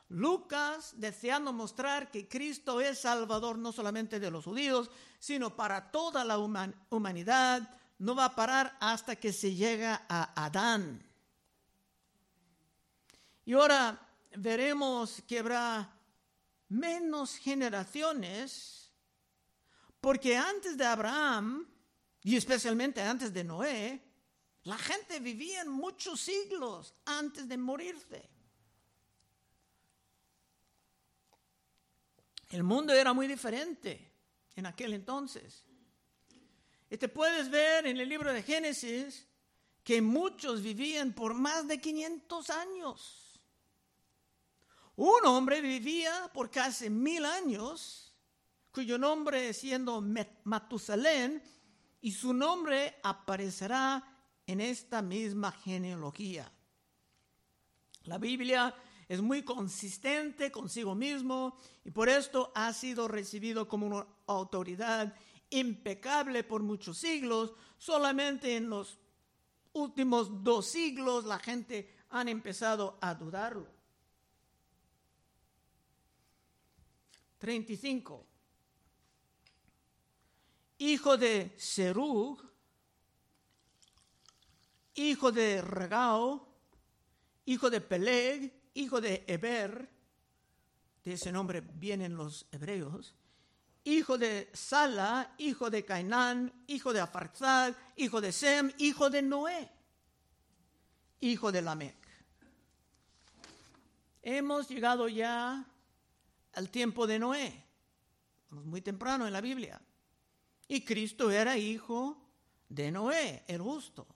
Lucas, 0.08 0.94
deseando 0.96 1.52
mostrar 1.52 2.10
que 2.10 2.28
Cristo 2.28 2.80
es 2.80 3.00
Salvador 3.00 3.58
no 3.58 3.72
solamente 3.72 4.20
de 4.20 4.30
los 4.30 4.44
judíos, 4.44 4.90
sino 5.18 5.56
para 5.56 5.90
toda 5.90 6.24
la 6.24 6.38
humanidad, 6.38 7.68
no 7.98 8.14
va 8.14 8.26
a 8.26 8.34
parar 8.36 8.76
hasta 8.80 9.16
que 9.16 9.32
se 9.32 9.54
llega 9.54 10.04
a 10.08 10.44
Adán. 10.44 11.02
Y 13.44 13.54
ahora 13.54 14.05
veremos 14.36 15.22
que 15.26 15.38
habrá 15.38 15.92
menos 16.68 17.36
generaciones, 17.36 18.92
porque 20.00 20.36
antes 20.36 20.76
de 20.76 20.84
Abraham, 20.84 21.68
y 22.22 22.36
especialmente 22.36 23.00
antes 23.00 23.32
de 23.32 23.44
Noé, 23.44 24.02
la 24.64 24.78
gente 24.78 25.20
vivía 25.20 25.62
en 25.62 25.68
muchos 25.68 26.20
siglos 26.20 26.94
antes 27.04 27.48
de 27.48 27.56
morirse. 27.56 28.28
El 32.50 32.62
mundo 32.62 32.92
era 32.92 33.12
muy 33.12 33.26
diferente 33.26 34.12
en 34.54 34.66
aquel 34.66 34.94
entonces. 34.94 35.64
Y 36.88 36.96
te 36.96 37.08
puedes 37.08 37.50
ver 37.50 37.86
en 37.86 37.98
el 37.98 38.08
libro 38.08 38.32
de 38.32 38.42
Génesis 38.42 39.26
que 39.82 40.00
muchos 40.00 40.62
vivían 40.62 41.12
por 41.12 41.34
más 41.34 41.66
de 41.68 41.80
500 41.80 42.50
años. 42.50 43.25
Un 44.96 45.26
hombre 45.26 45.60
vivía 45.60 46.30
por 46.32 46.50
casi 46.50 46.88
mil 46.88 47.24
años, 47.26 48.14
cuyo 48.72 48.96
nombre 48.96 49.52
siendo 49.52 50.02
Matusalén, 50.44 51.42
y 52.00 52.12
su 52.12 52.32
nombre 52.32 52.96
aparecerá 53.02 54.02
en 54.46 54.60
esta 54.60 55.02
misma 55.02 55.52
genealogía. 55.52 56.50
La 58.04 58.18
Biblia 58.18 58.74
es 59.08 59.20
muy 59.20 59.42
consistente 59.42 60.50
consigo 60.50 60.94
mismo 60.94 61.58
y 61.84 61.90
por 61.90 62.08
esto 62.08 62.52
ha 62.54 62.72
sido 62.72 63.08
recibido 63.08 63.68
como 63.68 63.86
una 63.86 64.06
autoridad 64.26 65.14
impecable 65.50 66.44
por 66.44 66.62
muchos 66.62 66.98
siglos. 66.98 67.54
Solamente 67.76 68.56
en 68.56 68.70
los 68.70 68.98
últimos 69.72 70.42
dos 70.42 70.66
siglos 70.66 71.24
la 71.24 71.38
gente 71.38 71.92
han 72.10 72.28
empezado 72.28 72.98
a 73.00 73.14
dudarlo. 73.14 73.75
35. 77.38 78.26
Hijo 80.78 81.16
de 81.16 81.54
Serug, 81.56 82.42
hijo 84.94 85.32
de 85.32 85.62
Regao, 85.62 86.48
hijo 87.46 87.70
de 87.70 87.80
Peleg, 87.80 88.52
hijo 88.74 89.00
de 89.00 89.24
Eber, 89.26 89.88
de 91.04 91.12
ese 91.12 91.30
nombre 91.32 91.60
vienen 91.60 92.16
los 92.16 92.46
hebreos, 92.50 93.14
hijo 93.84 94.18
de 94.18 94.50
Sala, 94.52 95.34
hijo 95.38 95.70
de 95.70 95.84
Cainán, 95.84 96.52
hijo 96.66 96.92
de 96.92 97.00
Afarzad, 97.00 97.74
hijo 97.94 98.20
de 98.20 98.32
Sem, 98.32 98.72
hijo 98.78 99.08
de 99.08 99.22
Noé, 99.22 99.70
hijo 101.20 101.52
de 101.52 101.62
Lamec. 101.62 101.96
Hemos 104.22 104.68
llegado 104.68 105.08
ya 105.08 105.64
al 106.56 106.70
tiempo 106.70 107.06
de 107.06 107.18
Noé, 107.18 107.64
muy 108.50 108.80
temprano 108.80 109.26
en 109.26 109.32
la 109.32 109.40
Biblia. 109.40 109.80
Y 110.68 110.84
Cristo 110.84 111.30
era 111.30 111.56
hijo 111.56 112.16
de 112.68 112.90
Noé, 112.90 113.44
el 113.46 113.60
justo. 113.60 114.06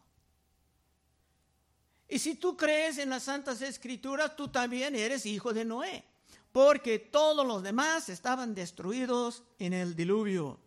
Y 2.08 2.18
si 2.18 2.34
tú 2.34 2.56
crees 2.56 2.98
en 2.98 3.10
las 3.10 3.24
Santas 3.24 3.62
Escrituras, 3.62 4.34
tú 4.34 4.48
también 4.48 4.96
eres 4.96 5.26
hijo 5.26 5.52
de 5.52 5.64
Noé, 5.64 6.04
porque 6.50 6.98
todos 6.98 7.46
los 7.46 7.62
demás 7.62 8.08
estaban 8.08 8.54
destruidos 8.54 9.44
en 9.58 9.74
el 9.74 9.94
diluvio. 9.94 10.58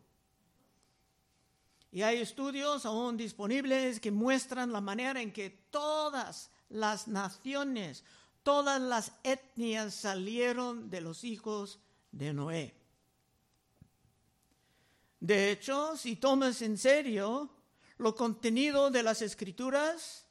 Y 1.91 2.03
hay 2.03 2.19
estudios 2.19 2.85
aún 2.85 3.17
disponibles 3.17 3.99
que 3.99 4.11
muestran 4.11 4.71
la 4.71 4.79
manera 4.79 5.21
en 5.21 5.33
que 5.33 5.49
todas 5.49 6.49
las 6.69 7.07
naciones, 7.07 8.03
todas 8.43 8.81
las 8.81 9.13
etnias 9.23 9.95
salieron 9.95 10.89
de 10.89 11.01
los 11.01 11.23
hijos 11.23 11.79
de 12.11 12.33
Noé. 12.33 12.75
De 15.19 15.51
hecho, 15.51 15.95
si 15.95 16.17
tomas 16.17 16.61
en 16.61 16.77
serio 16.77 17.49
lo 17.97 18.13
contenido 18.13 18.91
de 18.91 19.03
las 19.03 19.21
escrituras 19.21 20.25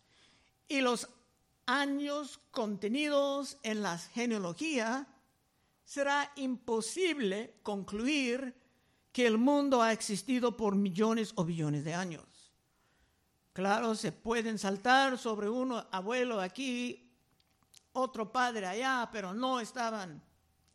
y 0.68 0.82
los 0.82 1.08
años 1.66 2.40
contenidos 2.50 3.56
en 3.62 3.82
la 3.82 3.96
genealogía, 3.98 5.06
será 5.84 6.30
imposible 6.36 7.54
concluir 7.62 8.54
que 9.12 9.26
el 9.26 9.38
mundo 9.38 9.82
ha 9.82 9.92
existido 9.92 10.56
por 10.56 10.74
millones 10.74 11.32
o 11.36 11.44
billones 11.44 11.84
de 11.84 11.94
años. 11.94 12.24
Claro, 13.52 13.94
se 13.94 14.12
pueden 14.12 14.58
saltar 14.58 15.18
sobre 15.18 15.50
uno 15.50 15.86
abuelo 15.90 16.40
aquí, 16.40 17.01
otro 17.92 18.30
padre 18.30 18.66
allá, 18.66 19.08
pero 19.12 19.34
no 19.34 19.60
estaban 19.60 20.22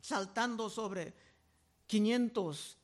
saltando 0.00 0.70
sobre 0.70 1.14
500, 1.86 2.78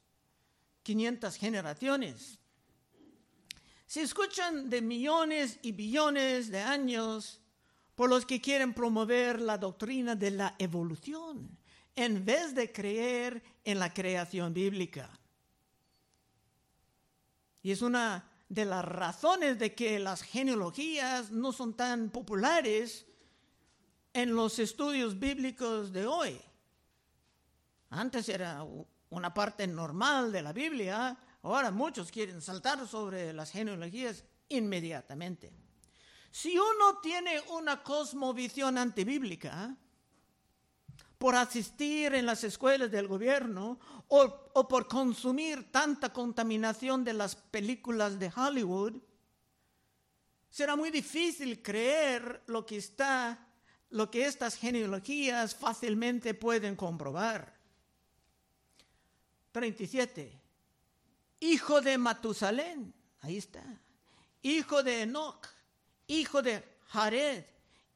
500 0.82 1.36
generaciones. 1.36 2.38
Se 3.86 4.02
escuchan 4.02 4.68
de 4.70 4.82
millones 4.82 5.58
y 5.62 5.72
billones 5.72 6.50
de 6.50 6.60
años 6.60 7.40
por 7.94 8.10
los 8.10 8.26
que 8.26 8.40
quieren 8.40 8.74
promover 8.74 9.40
la 9.40 9.56
doctrina 9.56 10.16
de 10.16 10.32
la 10.32 10.54
evolución 10.58 11.56
en 11.94 12.24
vez 12.24 12.54
de 12.54 12.72
creer 12.72 13.42
en 13.64 13.78
la 13.78 13.92
creación 13.92 14.52
bíblica. 14.52 15.08
Y 17.62 17.70
es 17.70 17.82
una 17.82 18.28
de 18.48 18.64
las 18.64 18.84
razones 18.84 19.58
de 19.58 19.74
que 19.74 19.98
las 19.98 20.22
genealogías 20.22 21.30
no 21.30 21.52
son 21.52 21.74
tan 21.74 22.10
populares 22.10 23.06
en 24.14 24.34
los 24.34 24.58
estudios 24.60 25.18
bíblicos 25.18 25.92
de 25.92 26.06
hoy. 26.06 26.40
Antes 27.90 28.28
era 28.28 28.64
una 29.10 29.34
parte 29.34 29.66
normal 29.66 30.32
de 30.32 30.40
la 30.40 30.52
Biblia, 30.52 31.18
ahora 31.42 31.70
muchos 31.70 32.10
quieren 32.10 32.40
saltar 32.40 32.86
sobre 32.86 33.32
las 33.32 33.50
genealogías 33.50 34.24
inmediatamente. 34.48 35.52
Si 36.30 36.56
uno 36.56 37.00
tiene 37.02 37.40
una 37.50 37.82
cosmovisión 37.82 38.78
antibíblica, 38.78 39.76
por 41.18 41.34
asistir 41.34 42.14
en 42.14 42.26
las 42.26 42.44
escuelas 42.44 42.90
del 42.90 43.08
gobierno 43.08 43.78
o, 44.08 44.50
o, 44.54 44.68
por 44.68 44.86
consumir 44.86 45.72
tanta 45.72 46.12
contaminación 46.12 47.02
de 47.02 47.14
las 47.14 47.34
películas 47.34 48.18
de 48.18 48.32
Hollywood, 48.34 48.94
será 50.50 50.76
muy 50.76 50.90
difícil 50.90 51.62
creer 51.62 52.42
lo 52.46 52.66
que 52.66 52.76
está, 52.76 53.43
lo 53.94 54.10
que 54.10 54.26
estas 54.26 54.56
genealogías 54.56 55.54
fácilmente 55.54 56.34
pueden 56.34 56.74
comprobar. 56.74 57.54
37. 59.52 60.36
Hijo 61.38 61.80
de 61.80 61.96
Matusalén, 61.96 62.92
ahí 63.20 63.36
está. 63.36 63.62
Hijo 64.42 64.82
de 64.82 65.02
Enoch, 65.02 65.46
hijo 66.08 66.42
de 66.42 66.64
Jared, 66.88 67.44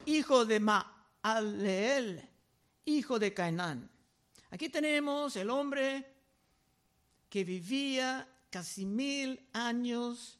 hijo 0.05 0.45
de 0.45 0.61
Maaleel, 0.61 2.29
hijo 2.85 3.19
de 3.19 3.33
Cainán. 3.33 3.89
Aquí 4.51 4.69
tenemos 4.69 5.35
el 5.35 5.49
hombre 5.49 6.15
que 7.29 7.43
vivía 7.43 8.25
casi 8.49 8.85
mil 8.85 9.45
años, 9.51 10.39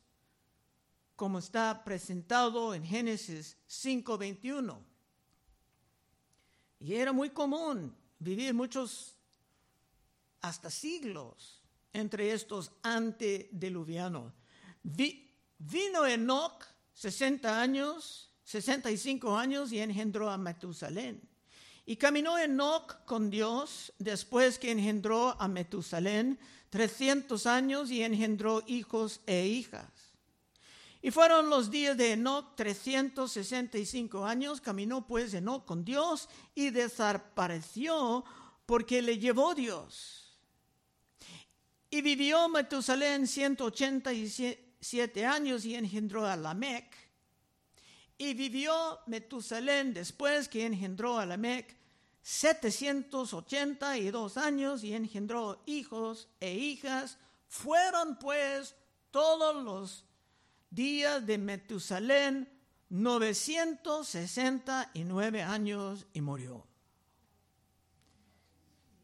como 1.18 1.40
está 1.40 1.84
presentado 1.84 2.74
en 2.74 2.86
Génesis 2.86 3.58
5:21. 3.68 4.89
Y 6.80 6.94
era 6.96 7.12
muy 7.12 7.30
común 7.30 7.96
vivir 8.20 8.54
muchos 8.54 9.16
hasta 10.42 10.70
siglos 10.70 11.62
entre 11.94 12.32
estos 12.32 12.72
antediluvianos. 12.84 14.34
vino 15.58 16.06
Enoch 16.06 16.66
60 16.94 17.62
años, 17.62 18.30
65 18.44 19.38
años 19.38 19.72
y 19.72 19.80
engendró 19.80 20.30
a 20.30 20.38
Metusalén. 20.38 21.22
Y 21.86 21.96
caminó 21.96 22.38
Enoch 22.38 23.04
con 23.06 23.30
Dios 23.30 23.94
después 23.98 24.60
que 24.60 24.72
engendró 24.72 25.42
a 25.42 25.48
Metusalén 25.48 26.38
300 26.70 27.46
años 27.48 27.90
y 27.90 28.04
engendró 28.04 28.62
hijos 28.68 29.22
e 29.26 29.48
hijas. 29.48 30.09
Y 31.02 31.12
fueron 31.12 31.50
los 31.50 31.72
días 31.72 31.96
de 31.96 32.12
Enoch 32.14 32.56
365 32.56 34.26
años, 34.26 34.60
caminó 34.60 35.06
pues 35.08 35.34
Enoch 35.34 35.64
con 35.66 35.86
Dios 35.86 36.28
y 36.56 36.72
desapareció 36.72 38.26
porque 38.66 39.02
le 39.02 39.18
llevó 39.18 39.56
Dios. 39.56 40.38
Y 41.90 42.02
vivió 42.02 42.50
Metusalén 42.50 43.28
187 43.28 45.26
años 45.26 45.64
y 45.66 45.76
engendró 45.76 46.28
a 46.28 46.36
Lamec. 46.36 46.98
Y 48.18 48.34
vivió 48.34 49.00
Metusalén 49.08 49.94
después 49.94 50.50
que 50.50 50.66
engendró 50.66 51.18
a 51.18 51.26
Lamec 51.26 51.78
782 52.22 54.38
años 54.38 54.84
y 54.84 54.94
engendró 54.94 55.64
hijos 55.66 56.28
e 56.42 56.54
hijas. 56.54 57.18
Fueron 57.48 58.20
pues 58.20 58.76
todos 59.10 59.64
los 59.64 60.04
días 60.70 61.26
de 61.26 61.38
Metusalén 61.38 62.60
969 62.90 65.44
años 65.44 66.06
y 66.14 66.22
murió. 66.22 66.66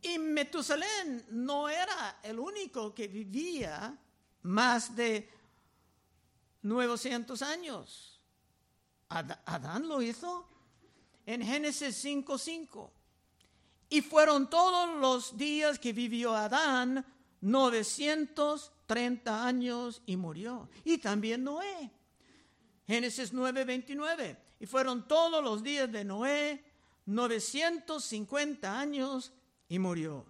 Y 0.01 0.17
Metusalén 0.19 1.25
no 1.31 1.69
era 1.69 2.19
el 2.23 2.39
único 2.39 2.93
que 2.93 3.07
vivía 3.07 3.97
más 4.43 4.93
de 4.95 5.29
900 6.61 7.41
años. 7.41 8.21
Adán 9.09 9.87
lo 9.87 10.01
hizo 10.01 10.47
en 11.25 11.43
Génesis 11.43 12.03
5:5. 12.03 12.91
Y 13.89 14.01
fueron 14.01 14.49
todos 14.49 14.99
los 14.99 15.37
días 15.37 15.77
que 15.79 15.93
vivió 15.93 16.35
Adán 16.35 17.05
930 17.41 19.45
años 19.45 20.01
y 20.05 20.17
murió. 20.17 20.69
Y 20.83 20.97
también 20.97 21.43
Noé. 21.43 21.91
Génesis 22.87 23.33
9:29. 23.33 24.37
Y 24.59 24.65
fueron 24.65 25.07
todos 25.07 25.43
los 25.43 25.63
días 25.63 25.91
de 25.91 26.03
Noé 26.03 26.63
950 27.05 28.79
años 28.79 29.33
y 29.67 29.79
murió. 29.79 30.25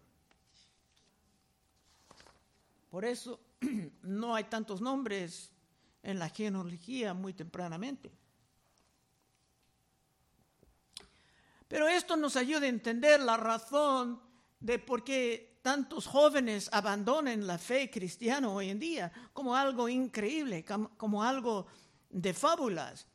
Por 2.90 3.06
eso 3.06 3.40
no 4.04 4.36
hay 4.36 4.46
tantos 4.46 4.82
nombres 4.82 5.52
en 6.02 6.20
la 6.20 6.30
genealogía 6.30 7.14
muy 7.14 7.34
tempranamente. 7.34 8.12
Pero 11.68 11.88
esto 11.88 12.16
nos 12.16 12.36
ayuda 12.36 12.66
a 12.66 12.70
entender 12.70 13.20
la 13.20 13.38
razón 13.38 14.22
de 14.60 14.80
por 14.80 15.04
qué 15.04 15.55
tantos 15.66 16.06
jóvenes 16.06 16.70
abandonen 16.72 17.48
la 17.48 17.58
fe 17.58 17.90
cristiana 17.90 18.52
hoy 18.52 18.70
en 18.70 18.78
día 18.78 19.12
como 19.34 19.56
algo 19.56 19.90
increíble, 19.90 20.64
como 20.96 21.24
algo 21.24 21.66
de 22.08 22.36
fábulas. 22.36 23.08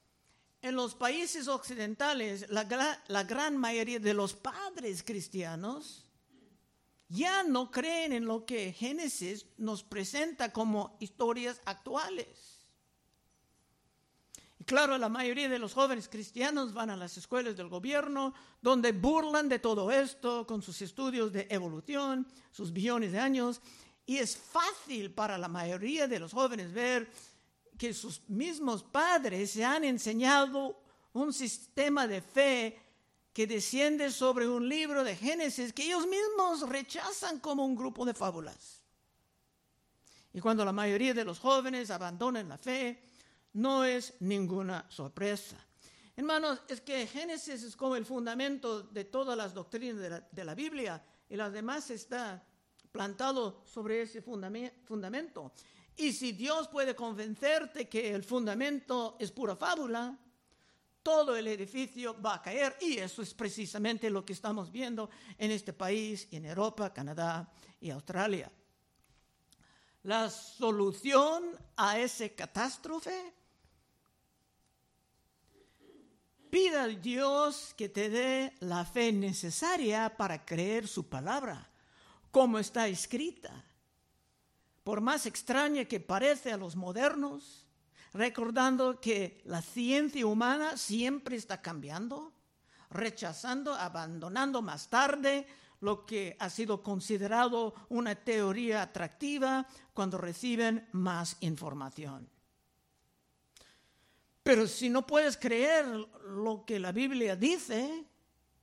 En 0.60 0.74
los 0.74 0.96
países 0.96 1.46
occidentales, 1.46 2.50
la, 2.50 2.66
la 3.06 3.22
gran 3.22 3.56
mayoría 3.56 4.00
de 4.00 4.14
los 4.14 4.34
padres 4.34 5.04
cristianos 5.04 6.10
ya 7.06 7.44
no 7.44 7.70
creen 7.70 8.12
en 8.12 8.24
lo 8.24 8.44
que 8.44 8.72
Génesis 8.72 9.46
nos 9.56 9.84
presenta 9.84 10.52
como 10.52 10.96
historias 10.98 11.60
actuales. 11.66 12.59
Claro, 14.70 14.96
la 14.98 15.08
mayoría 15.08 15.48
de 15.48 15.58
los 15.58 15.72
jóvenes 15.74 16.08
cristianos 16.08 16.72
van 16.72 16.90
a 16.90 16.96
las 16.96 17.16
escuelas 17.16 17.56
del 17.56 17.66
gobierno, 17.66 18.32
donde 18.62 18.92
burlan 18.92 19.48
de 19.48 19.58
todo 19.58 19.90
esto 19.90 20.46
con 20.46 20.62
sus 20.62 20.80
estudios 20.80 21.32
de 21.32 21.48
evolución, 21.50 22.24
sus 22.52 22.72
billones 22.72 23.10
de 23.10 23.18
años, 23.18 23.60
y 24.06 24.18
es 24.18 24.36
fácil 24.36 25.10
para 25.10 25.36
la 25.38 25.48
mayoría 25.48 26.06
de 26.06 26.20
los 26.20 26.32
jóvenes 26.32 26.72
ver 26.72 27.10
que 27.76 27.92
sus 27.92 28.22
mismos 28.28 28.84
padres 28.84 29.50
se 29.50 29.64
han 29.64 29.82
enseñado 29.82 30.80
un 31.14 31.32
sistema 31.32 32.06
de 32.06 32.22
fe 32.22 32.78
que 33.32 33.48
desciende 33.48 34.12
sobre 34.12 34.46
un 34.46 34.68
libro 34.68 35.02
de 35.02 35.16
Génesis 35.16 35.72
que 35.72 35.86
ellos 35.86 36.06
mismos 36.06 36.68
rechazan 36.68 37.40
como 37.40 37.64
un 37.64 37.74
grupo 37.74 38.04
de 38.04 38.14
fábulas. 38.14 38.84
Y 40.32 40.38
cuando 40.38 40.64
la 40.64 40.70
mayoría 40.70 41.12
de 41.12 41.24
los 41.24 41.40
jóvenes 41.40 41.90
abandonan 41.90 42.48
la 42.48 42.56
fe, 42.56 43.09
no 43.54 43.84
es 43.84 44.14
ninguna 44.20 44.86
sorpresa. 44.90 45.56
Hermanos, 46.16 46.60
es 46.68 46.80
que 46.80 47.06
Génesis 47.06 47.62
es 47.62 47.76
como 47.76 47.96
el 47.96 48.04
fundamento 48.04 48.82
de 48.82 49.04
todas 49.04 49.36
las 49.36 49.54
doctrinas 49.54 50.26
de 50.30 50.44
la, 50.44 50.54
Biblia 50.54 51.02
y 51.28 51.36
las 51.36 51.52
demás 51.52 51.90
está 51.90 52.44
plantado 52.92 53.62
sobre 53.64 54.02
ese 54.02 54.20
fundamento. 54.20 55.52
Y 55.96 56.12
si 56.12 56.32
Dios 56.32 56.68
puede 56.68 56.94
convencerte 56.94 57.88
que 57.88 58.12
el 58.12 58.22
fundamento 58.22 59.16
es 59.18 59.30
pura 59.32 59.56
fábula, 59.56 60.18
todo 61.02 61.34
el 61.34 61.46
edificio 61.46 62.20
va 62.20 62.34
a 62.34 62.42
caer 62.42 62.76
y 62.80 62.98
eso 62.98 63.22
es 63.22 63.32
precisamente 63.32 64.10
lo 64.10 64.24
que 64.24 64.34
estamos 64.34 64.70
viendo 64.70 65.08
en 65.38 65.50
este 65.50 65.72
país, 65.72 66.28
en 66.30 66.44
Europa, 66.44 66.92
Canadá 66.92 67.50
y 67.80 67.90
Australia. 67.90 68.52
La 70.02 70.28
solución 70.30 71.44
a 71.76 71.98
ese 71.98 72.34
catástrofe 72.34 73.39
pida 76.50 76.84
a 76.84 76.88
Dios 76.88 77.74
que 77.76 77.88
te 77.88 78.10
dé 78.10 78.52
la 78.60 78.84
fe 78.84 79.12
necesaria 79.12 80.16
para 80.16 80.44
creer 80.44 80.88
su 80.88 81.08
palabra, 81.08 81.70
como 82.30 82.58
está 82.58 82.88
escrita. 82.88 83.64
Por 84.84 85.00
más 85.00 85.26
extraña 85.26 85.84
que 85.84 86.00
parece 86.00 86.52
a 86.52 86.56
los 86.56 86.74
modernos, 86.74 87.66
recordando 88.12 89.00
que 89.00 89.40
la 89.44 89.62
ciencia 89.62 90.26
humana 90.26 90.76
siempre 90.76 91.36
está 91.36 91.62
cambiando, 91.62 92.32
rechazando, 92.90 93.74
abandonando 93.74 94.62
más 94.62 94.88
tarde 94.88 95.46
lo 95.80 96.04
que 96.04 96.36
ha 96.38 96.50
sido 96.50 96.82
considerado 96.82 97.74
una 97.88 98.14
teoría 98.14 98.82
atractiva 98.82 99.66
cuando 99.94 100.18
reciben 100.18 100.88
más 100.92 101.36
información. 101.40 102.28
Pero 104.50 104.66
si 104.66 104.90
no 104.90 105.06
puedes 105.06 105.36
creer 105.36 105.86
lo 105.86 106.64
que 106.64 106.80
la 106.80 106.90
Biblia 106.90 107.36
dice, 107.36 108.04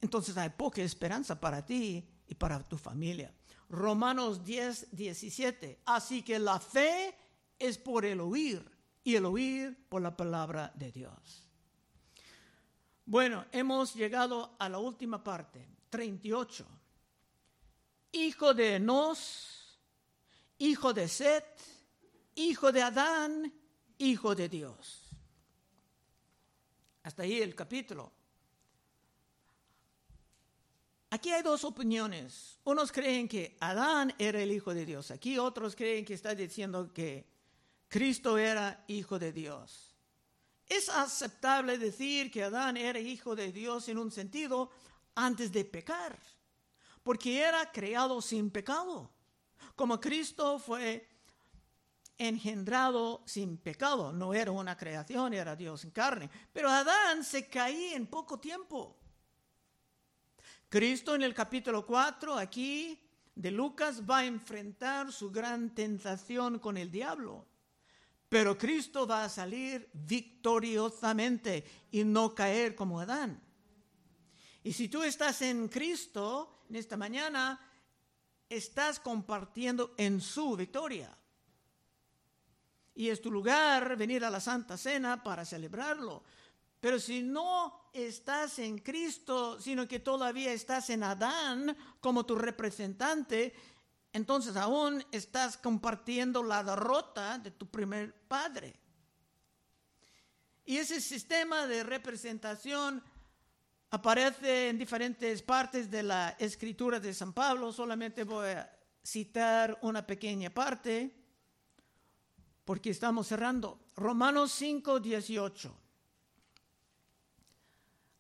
entonces 0.02 0.36
hay 0.36 0.50
poca 0.50 0.82
esperanza 0.82 1.39
para 1.39 1.65
ti 1.65 2.06
y 2.28 2.36
para 2.36 2.62
tu 2.67 2.78
familia. 2.78 3.34
Romanos 3.69 4.43
10, 4.43 4.88
17. 4.91 5.84
Así 5.86 6.23
que 6.23 6.39
la 6.39 6.60
fe 6.60 7.15
es 7.58 7.78
por 7.78 8.04
el 8.04 8.19
oír 8.19 8.69
y 9.02 9.15
el 9.15 9.23
oír 9.23 9.78
por 9.88 10.02
la 10.02 10.17
palabra 10.17 10.73
de 10.76 10.91
Dios. 10.91 11.47
Bueno, 13.06 13.45
hemos 13.54 13.95
llegado 13.95 14.58
a 14.60 14.67
la 14.67 14.80
última 14.80 15.23
parte, 15.23 15.69
38. 15.89 16.67
Hijo 18.12 18.54
de 18.54 18.76
Enos, 18.76 19.80
hijo 20.58 20.91
de 20.91 21.08
Set, 21.08 21.45
hijo 22.36 22.73
de 22.73 22.82
Adán, 22.82 23.54
hijo 23.97 24.36
de 24.36 24.50
Dios. 24.50 25.06
Hasta 27.07 27.23
ahí 27.23 27.41
el 27.41 27.55
capítulo. 27.55 28.11
Aquí 31.09 31.31
hay 31.31 31.41
dos 31.41 31.63
opiniones. 31.63 32.59
Unos 32.65 32.91
creen 32.91 33.29
que 33.29 33.55
Adán 33.61 34.13
era 34.17 34.41
el 34.41 34.51
Hijo 34.51 34.73
de 34.73 34.85
Dios. 34.85 35.09
Aquí 35.11 35.37
otros 35.37 35.73
creen 35.73 36.03
que 36.03 36.15
está 36.15 36.35
diciendo 36.35 36.91
que 36.91 37.25
Cristo 37.87 38.37
era 38.37 38.83
Hijo 38.87 39.17
de 39.19 39.31
Dios. 39.31 39.95
Es 40.67 40.89
aceptable 40.89 41.77
decir 41.77 42.29
que 42.29 42.43
Adán 42.43 42.75
era 42.75 42.99
Hijo 42.99 43.37
de 43.37 43.53
Dios 43.53 43.87
en 43.87 43.99
un 43.99 44.11
sentido 44.11 44.69
antes 45.15 45.49
de 45.53 45.63
pecar, 45.63 46.19
porque 47.03 47.39
era 47.39 47.71
creado 47.71 48.21
sin 48.21 48.51
pecado. 48.51 49.09
Como 49.77 49.97
Cristo 49.97 50.59
fue 50.59 51.07
engendrado 52.17 53.23
sin 53.25 53.58
pecado. 53.58 54.12
No 54.12 54.34
era 54.34 54.51
una 54.51 54.75
creación, 54.75 55.34
era 55.34 55.56
Dios 55.56 55.84
en 55.84 55.91
carne. 55.91 56.30
Pero 56.51 56.69
Adán 56.69 57.23
se 57.23 57.47
caía 57.47 57.95
en 57.95 58.08
poco 58.08 58.39
tiempo. 58.39 58.97
Cristo 60.69 61.15
en 61.15 61.21
el 61.21 61.34
capítulo 61.34 61.86
4 61.86 62.36
aquí 62.36 62.99
de 63.36 63.51
Lucas 63.51 64.01
va 64.10 64.19
a 64.19 64.25
enfrentar 64.25 65.12
su 65.12 65.32
gran 65.32 65.73
tentación 65.73 66.60
con 66.60 66.77
el 66.77 66.91
diablo. 66.91 67.45
Pero 68.30 68.58
Cristo 68.58 69.08
va 69.08 69.23
a 69.23 69.30
salir 69.30 69.89
victoriosamente 69.93 71.63
y 71.91 72.03
no 72.03 72.36
caer 72.36 72.75
como 72.75 72.99
Adán. 72.99 73.41
Y 74.63 74.73
si 74.73 74.89
tú 74.89 75.03
estás 75.03 75.41
en 75.43 75.69
Cristo 75.69 76.65
en 76.69 76.75
esta 76.75 76.97
mañana, 76.97 77.62
estás 78.49 78.99
compartiendo 78.99 79.93
en 79.97 80.19
su 80.19 80.58
victoria 80.58 81.17
y 82.97 83.10
es 83.10 83.21
tu 83.21 83.29
lugar 83.29 83.95
venir 83.95 84.25
a 84.25 84.29
la 84.31 84.39
Santa 84.39 84.75
Cena 84.75 85.23
para 85.23 85.45
celebrarlo. 85.45 86.23
Pero 86.79 86.99
si 86.99 87.21
no 87.21 87.91
estás 87.93 88.57
en 88.57 88.79
Cristo, 88.79 89.62
sino 89.62 89.88
que 89.88 89.99
todavía 89.99 90.51
estás 90.51 90.89
en 90.89 91.03
Adán 91.03 91.77
como 92.01 92.25
tu 92.25 92.36
representante, 92.36 93.53
entonces 94.12 94.55
aún 94.55 95.05
estás 95.12 95.57
compartiendo 95.57 96.41
la 96.41 96.63
derrota 96.63 97.38
de 97.38 97.51
tu 97.51 97.67
primer 97.69 98.15
padre. 98.27 98.73
Y 100.65 100.77
ese 100.77 100.99
sistema 100.99 101.67
de 101.67 101.83
representación 101.83 103.03
aparece 103.91 104.69
en 104.69 104.79
diferentes 104.79 105.43
partes 105.43 105.91
de 105.91 106.01
la 106.01 106.36
escritura 106.39 106.99
de 106.99 107.13
San 107.13 107.31
Pablo. 107.31 107.71
Solamente 107.71 108.23
voy 108.23 108.49
a 108.49 108.75
citar 109.03 109.77
una 109.83 110.05
pequeña 110.05 110.49
parte 110.49 111.16
porque 112.67 112.89
estamos 112.89 113.27
cerrando. 113.27 113.80
Romanos 113.95 114.51
5, 114.51 114.99
18. 114.99 115.73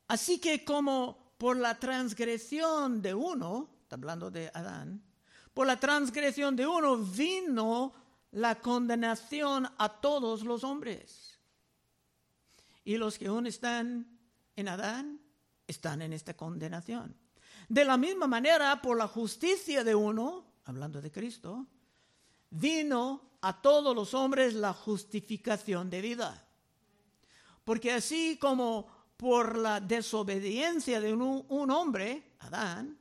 Así 0.07 0.39
que 0.39 0.63
como 0.63 1.33
por 1.37 1.57
la 1.57 1.77
transgresión 1.77 3.01
de 3.01 3.13
uno, 3.13 3.69
está 3.81 3.97
hablando 3.97 4.31
de 4.31 4.49
Adán, 4.53 5.03
por 5.53 5.67
la 5.67 5.77
transgresión 5.77 6.55
de 6.55 6.65
uno 6.65 6.95
vino 6.95 7.93
la 8.31 8.55
condenación 8.61 9.67
a 9.77 9.99
todos 9.99 10.43
los 10.43 10.63
hombres. 10.63 11.37
Y 12.85 12.95
los 12.95 13.17
que 13.17 13.27
aún 13.27 13.47
están 13.47 14.17
en 14.55 14.69
Adán 14.69 15.19
están 15.67 16.01
en 16.01 16.13
esta 16.13 16.35
condenación. 16.35 17.17
De 17.67 17.83
la 17.83 17.97
misma 17.97 18.27
manera, 18.27 18.81
por 18.81 18.97
la 18.97 19.09
justicia 19.09 19.83
de 19.83 19.93
uno, 19.93 20.45
hablando 20.63 21.01
de 21.01 21.11
Cristo, 21.11 21.67
vino 22.49 23.26
a 23.47 23.61
todos 23.61 23.95
los 23.95 24.13
hombres 24.13 24.53
la 24.55 24.73
justificación 24.73 25.89
de 25.89 26.01
vida. 26.01 26.45
Porque 27.63 27.93
así 27.93 28.37
como 28.37 28.87
por 29.15 29.57
la 29.57 29.79
desobediencia 29.79 30.99
de 30.99 31.13
un, 31.13 31.71
hombre, 31.71 32.33
Adán, 32.39 32.97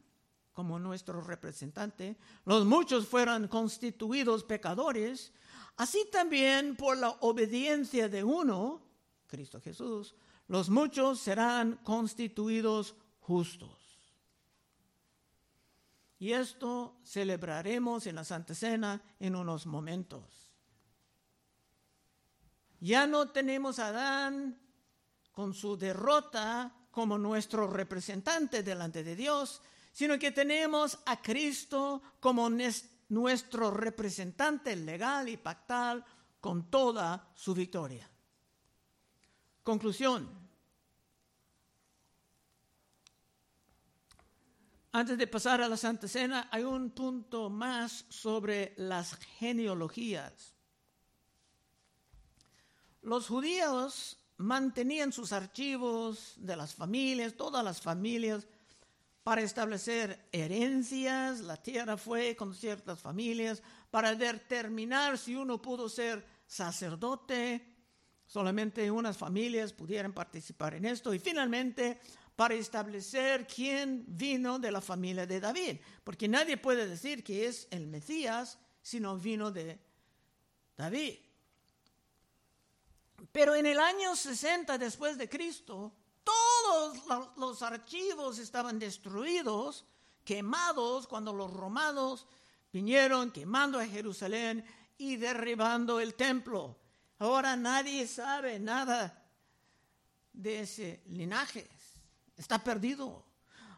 como 0.53 0.79
nuestro 0.79 1.21
representante, 1.21 2.17
los 2.45 2.65
muchos 2.65 3.09
fueron 3.09 3.49
constituidos 3.49 4.45
pecadores, 4.45 5.33
así 5.79 6.07
también 6.13 6.77
por 6.77 6.97
la 6.97 7.11
obediencia 7.23 8.09
de 8.09 8.23
uno, 8.23 8.81
Cristo 9.27 9.61
Jesús, 9.61 10.15
los 10.47 10.71
muchos 10.71 11.19
serán 11.19 11.81
constituidos 11.83 12.95
justos. 13.19 13.86
Y 16.19 16.33
esto 16.33 16.99
celebraremos 17.05 18.07
en 18.07 18.15
la 18.17 18.25
Santa 18.25 18.55
Cena 18.55 19.03
en 19.21 19.37
unos 19.37 19.67
momentos. 19.67 20.51
Ya 22.81 23.07
no 23.07 23.31
tenemos 23.31 23.79
a 23.79 23.89
Adán 23.89 24.59
con 25.33 25.53
su 25.53 25.77
derrota 25.77 26.73
como 26.91 27.19
nuestro 27.19 27.67
representante 27.67 28.63
delante 28.63 29.05
de 29.05 29.17
Dios, 29.17 29.61
sino 29.93 30.19
que 30.19 30.33
tenemos 30.33 30.99
a 31.05 31.21
Cristo 31.21 32.03
como 32.21 32.49
nuestro 33.09 33.71
representante 33.71 34.75
legal 34.77 35.29
y 35.29 35.37
pactal 35.37 36.05
con 36.41 36.71
toda 36.71 37.31
su 37.35 37.55
victoria. 37.55 38.09
Conclusión. 39.63 40.46
Antes 44.97 45.19
de 45.19 45.27
pasar 45.27 45.61
a 45.61 45.69
la 45.69 45.77
Santa 45.77 46.09
Cena, 46.09 46.49
hay 46.51 46.63
un 46.63 46.89
punto 46.89 47.51
más 47.51 48.07
sobre 48.09 48.73
las 48.79 49.15
genealogías. 49.39 50.55
Los 53.03 53.27
judíos 53.27 54.17
mantenían 54.39 55.13
sus 55.13 55.35
archivos 55.35 56.33
de 56.39 56.57
las 56.57 56.75
familias, 56.75 57.35
todas 57.37 57.63
las 57.63 57.83
familias, 57.83 58.47
para 59.23 59.43
establecer 59.43 60.31
herencias, 60.33 61.41
la 61.41 61.63
tierra 61.63 61.99
fue 61.99 62.35
con 62.35 62.55
ciertas 62.55 62.99
familias, 62.99 63.63
para 63.91 64.15
determinar 64.15 65.19
si 65.19 65.37
uno 65.37 65.61
pudo 65.61 65.91
ser 65.91 66.25
sacerdote, 66.47 67.77
solamente 68.25 68.91
unas 68.91 69.19
familias 69.19 69.75
pudieran 69.75 70.15
participar 70.15 70.73
en 70.73 70.87
esto, 70.87 71.13
y 71.13 71.19
finalmente 71.19 72.01
para 72.37 72.55
establecer 72.55 73.47
quién 73.47 74.05
vino 74.07 74.59
de 74.59 74.71
la 74.71 74.83
familia 74.83 75.27
de 75.27 75.41
David, 75.41 75.79
porque 76.05 76.29
nadie 76.29 76.59
puede 76.59 76.87
decir 76.87 77.25
que 77.25 77.47
es 77.47 77.67
el 77.71 77.87
Mesías 77.87 78.59
si 78.83 79.01
no 79.01 79.17
vino 79.17 79.51
de 79.51 79.81
David. 80.77 81.19
Pero 83.33 83.55
en 83.55 83.65
el 83.65 83.81
año 83.81 84.15
60 84.15 84.77
después 84.77 85.17
de 85.17 85.29
Cristo, 85.29 85.93
todos 86.23 86.99
los 87.37 87.63
archivos 87.63 88.39
estaban 88.39 88.79
destruidos, 88.79 89.87
quemados, 90.23 91.07
cuando 91.07 91.33
los 91.33 91.51
romanos 91.51 92.27
vinieron 92.71 93.31
quemando 93.31 93.79
a 93.79 93.87
Jerusalén 93.87 94.63
y 94.99 95.17
derribando 95.17 96.01
el 96.01 96.15
templo. 96.15 96.77
Ahora 97.19 97.57
nadie 97.57 98.07
sabe 98.07 98.59
nada 98.59 99.25
de 100.35 100.61
ese 100.61 101.03
linaje. 101.07 101.76
Está 102.37 102.63
perdido. 102.63 103.25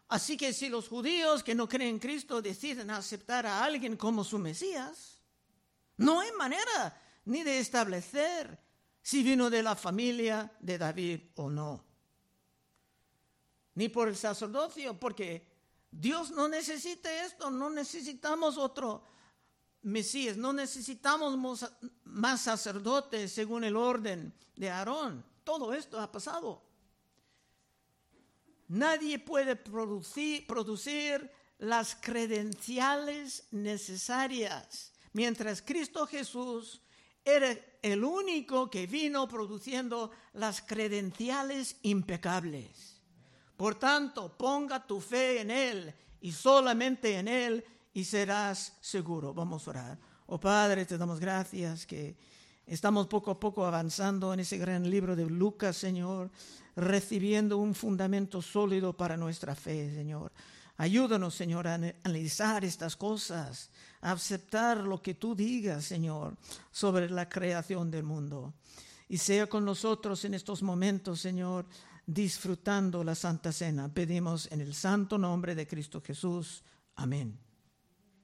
Así 0.09 0.37
que 0.37 0.53
si 0.53 0.69
los 0.69 0.89
judíos 0.89 1.43
que 1.43 1.55
no 1.55 1.69
creen 1.69 1.91
en 1.91 1.99
Cristo 1.99 2.41
deciden 2.41 2.91
aceptar 2.91 3.47
a 3.47 3.63
alguien 3.63 3.97
como 3.97 4.25
su 4.25 4.39
Mesías, 4.39 5.21
no 5.99 6.21
hay 6.21 6.33
manera 6.33 7.01
ni 7.27 7.43
de 7.43 7.59
establecer 7.59 8.59
si 9.03 9.23
vino 9.23 9.51
de 9.51 9.63
la 9.63 9.77
familia 9.77 10.51
de 10.61 10.79
David 10.79 11.21
o 11.37 11.51
no. 11.51 11.85
Ni 13.75 13.89
por 13.89 14.09
el 14.09 14.17
sacerdocio, 14.17 14.99
porque 14.99 15.47
Dios 15.91 16.31
no 16.31 16.49
necesita 16.49 17.25
esto, 17.25 17.51
no 17.51 17.71
necesitamos 17.71 18.59
otro 18.59 19.05
Mesías, 19.83 20.37
no 20.37 20.53
necesitamos 20.53 21.39
más 22.05 22.41
sacerdotes 22.41 23.33
según 23.33 23.65
el 23.65 23.77
orden 23.77 24.35
de 24.57 24.71
Aarón. 24.71 25.25
Todo 25.45 25.73
esto 25.73 26.01
ha 26.01 26.11
pasado. 26.11 26.68
Nadie 28.69 29.19
puede 29.19 29.57
producir, 29.57 31.31
las 31.59 31.97
credenciales 31.97 33.49
necesarias, 33.51 34.93
mientras 35.13 35.61
Cristo 35.61 36.07
Jesús 36.07 36.81
era 37.25 37.57
el 37.83 38.05
único 38.05 38.71
que 38.71 38.87
vino 38.87 39.27
produciendo 39.27 40.13
las 40.35 40.63
credenciales 40.63 41.77
impecables. 41.83 43.03
Por 43.57 43.75
tanto, 43.75 44.37
ponga 44.39 44.87
tu 44.87 45.01
fe 45.01 45.41
en 45.41 45.51
Él 45.51 45.95
y 46.21 46.31
solamente 46.31 47.19
en 47.19 47.27
Él 47.27 47.65
y 47.93 48.05
serás 48.05 48.77
seguro. 48.81 49.35
Vamos 49.35 49.67
a 49.67 49.71
orar. 49.71 49.99
Oh 50.27 50.39
Padre, 50.39 50.87
te 50.87 50.97
damos 50.97 51.19
gracias 51.19 51.87
que 51.87 52.17
estamos 52.69 53.07
poco 53.07 53.31
a 53.31 53.41
poco 53.41 53.67
avanzando 53.67 54.33
en 54.33 54.41
ese 54.41 54.59
gran 54.59 54.89
libro 54.89 55.17
de 55.17 55.27
Lucas, 55.27 55.77
Señor, 55.77 56.31
recibiendo 56.77 57.59
un 57.59 57.75
fundamento 57.75 58.41
sólido 58.43 58.97
para 58.97 59.17
nuestra 59.17 59.55
fe, 59.55 59.93
Señor. 59.95 60.33
Ayúdanos, 60.77 61.35
Señor, 61.35 61.67
a 61.67 61.75
analizar 61.75 62.65
estas 62.65 62.95
cosas, 62.95 63.71
a 64.01 64.13
aceptar 64.13 64.79
lo 64.79 65.03
que 65.03 65.15
tú 65.15 65.35
digas, 65.35 65.85
Señor, 65.85 66.37
sobre 66.71 67.11
la 67.11 67.29
creación 67.29 67.91
del 67.91 68.05
mundo. 68.05 68.55
Y 69.09 69.19
sea 69.19 69.49
con 69.49 69.65
nosotros 69.65 70.25
en 70.25 70.35
estos 70.35 70.63
momentos, 70.63 71.21
Señor, 71.21 71.67
disfrutando 72.07 73.03
la 73.03 73.15
Santa 73.15 73.51
Cena. 73.51 73.93
Pedimos 73.93 74.51
en 74.53 74.61
el 74.61 74.75
santo 74.75 75.19
nombre 75.19 75.55
de 75.55 75.67
Cristo 75.67 76.01
Jesús. 76.01 76.63
Amén. 76.95 77.48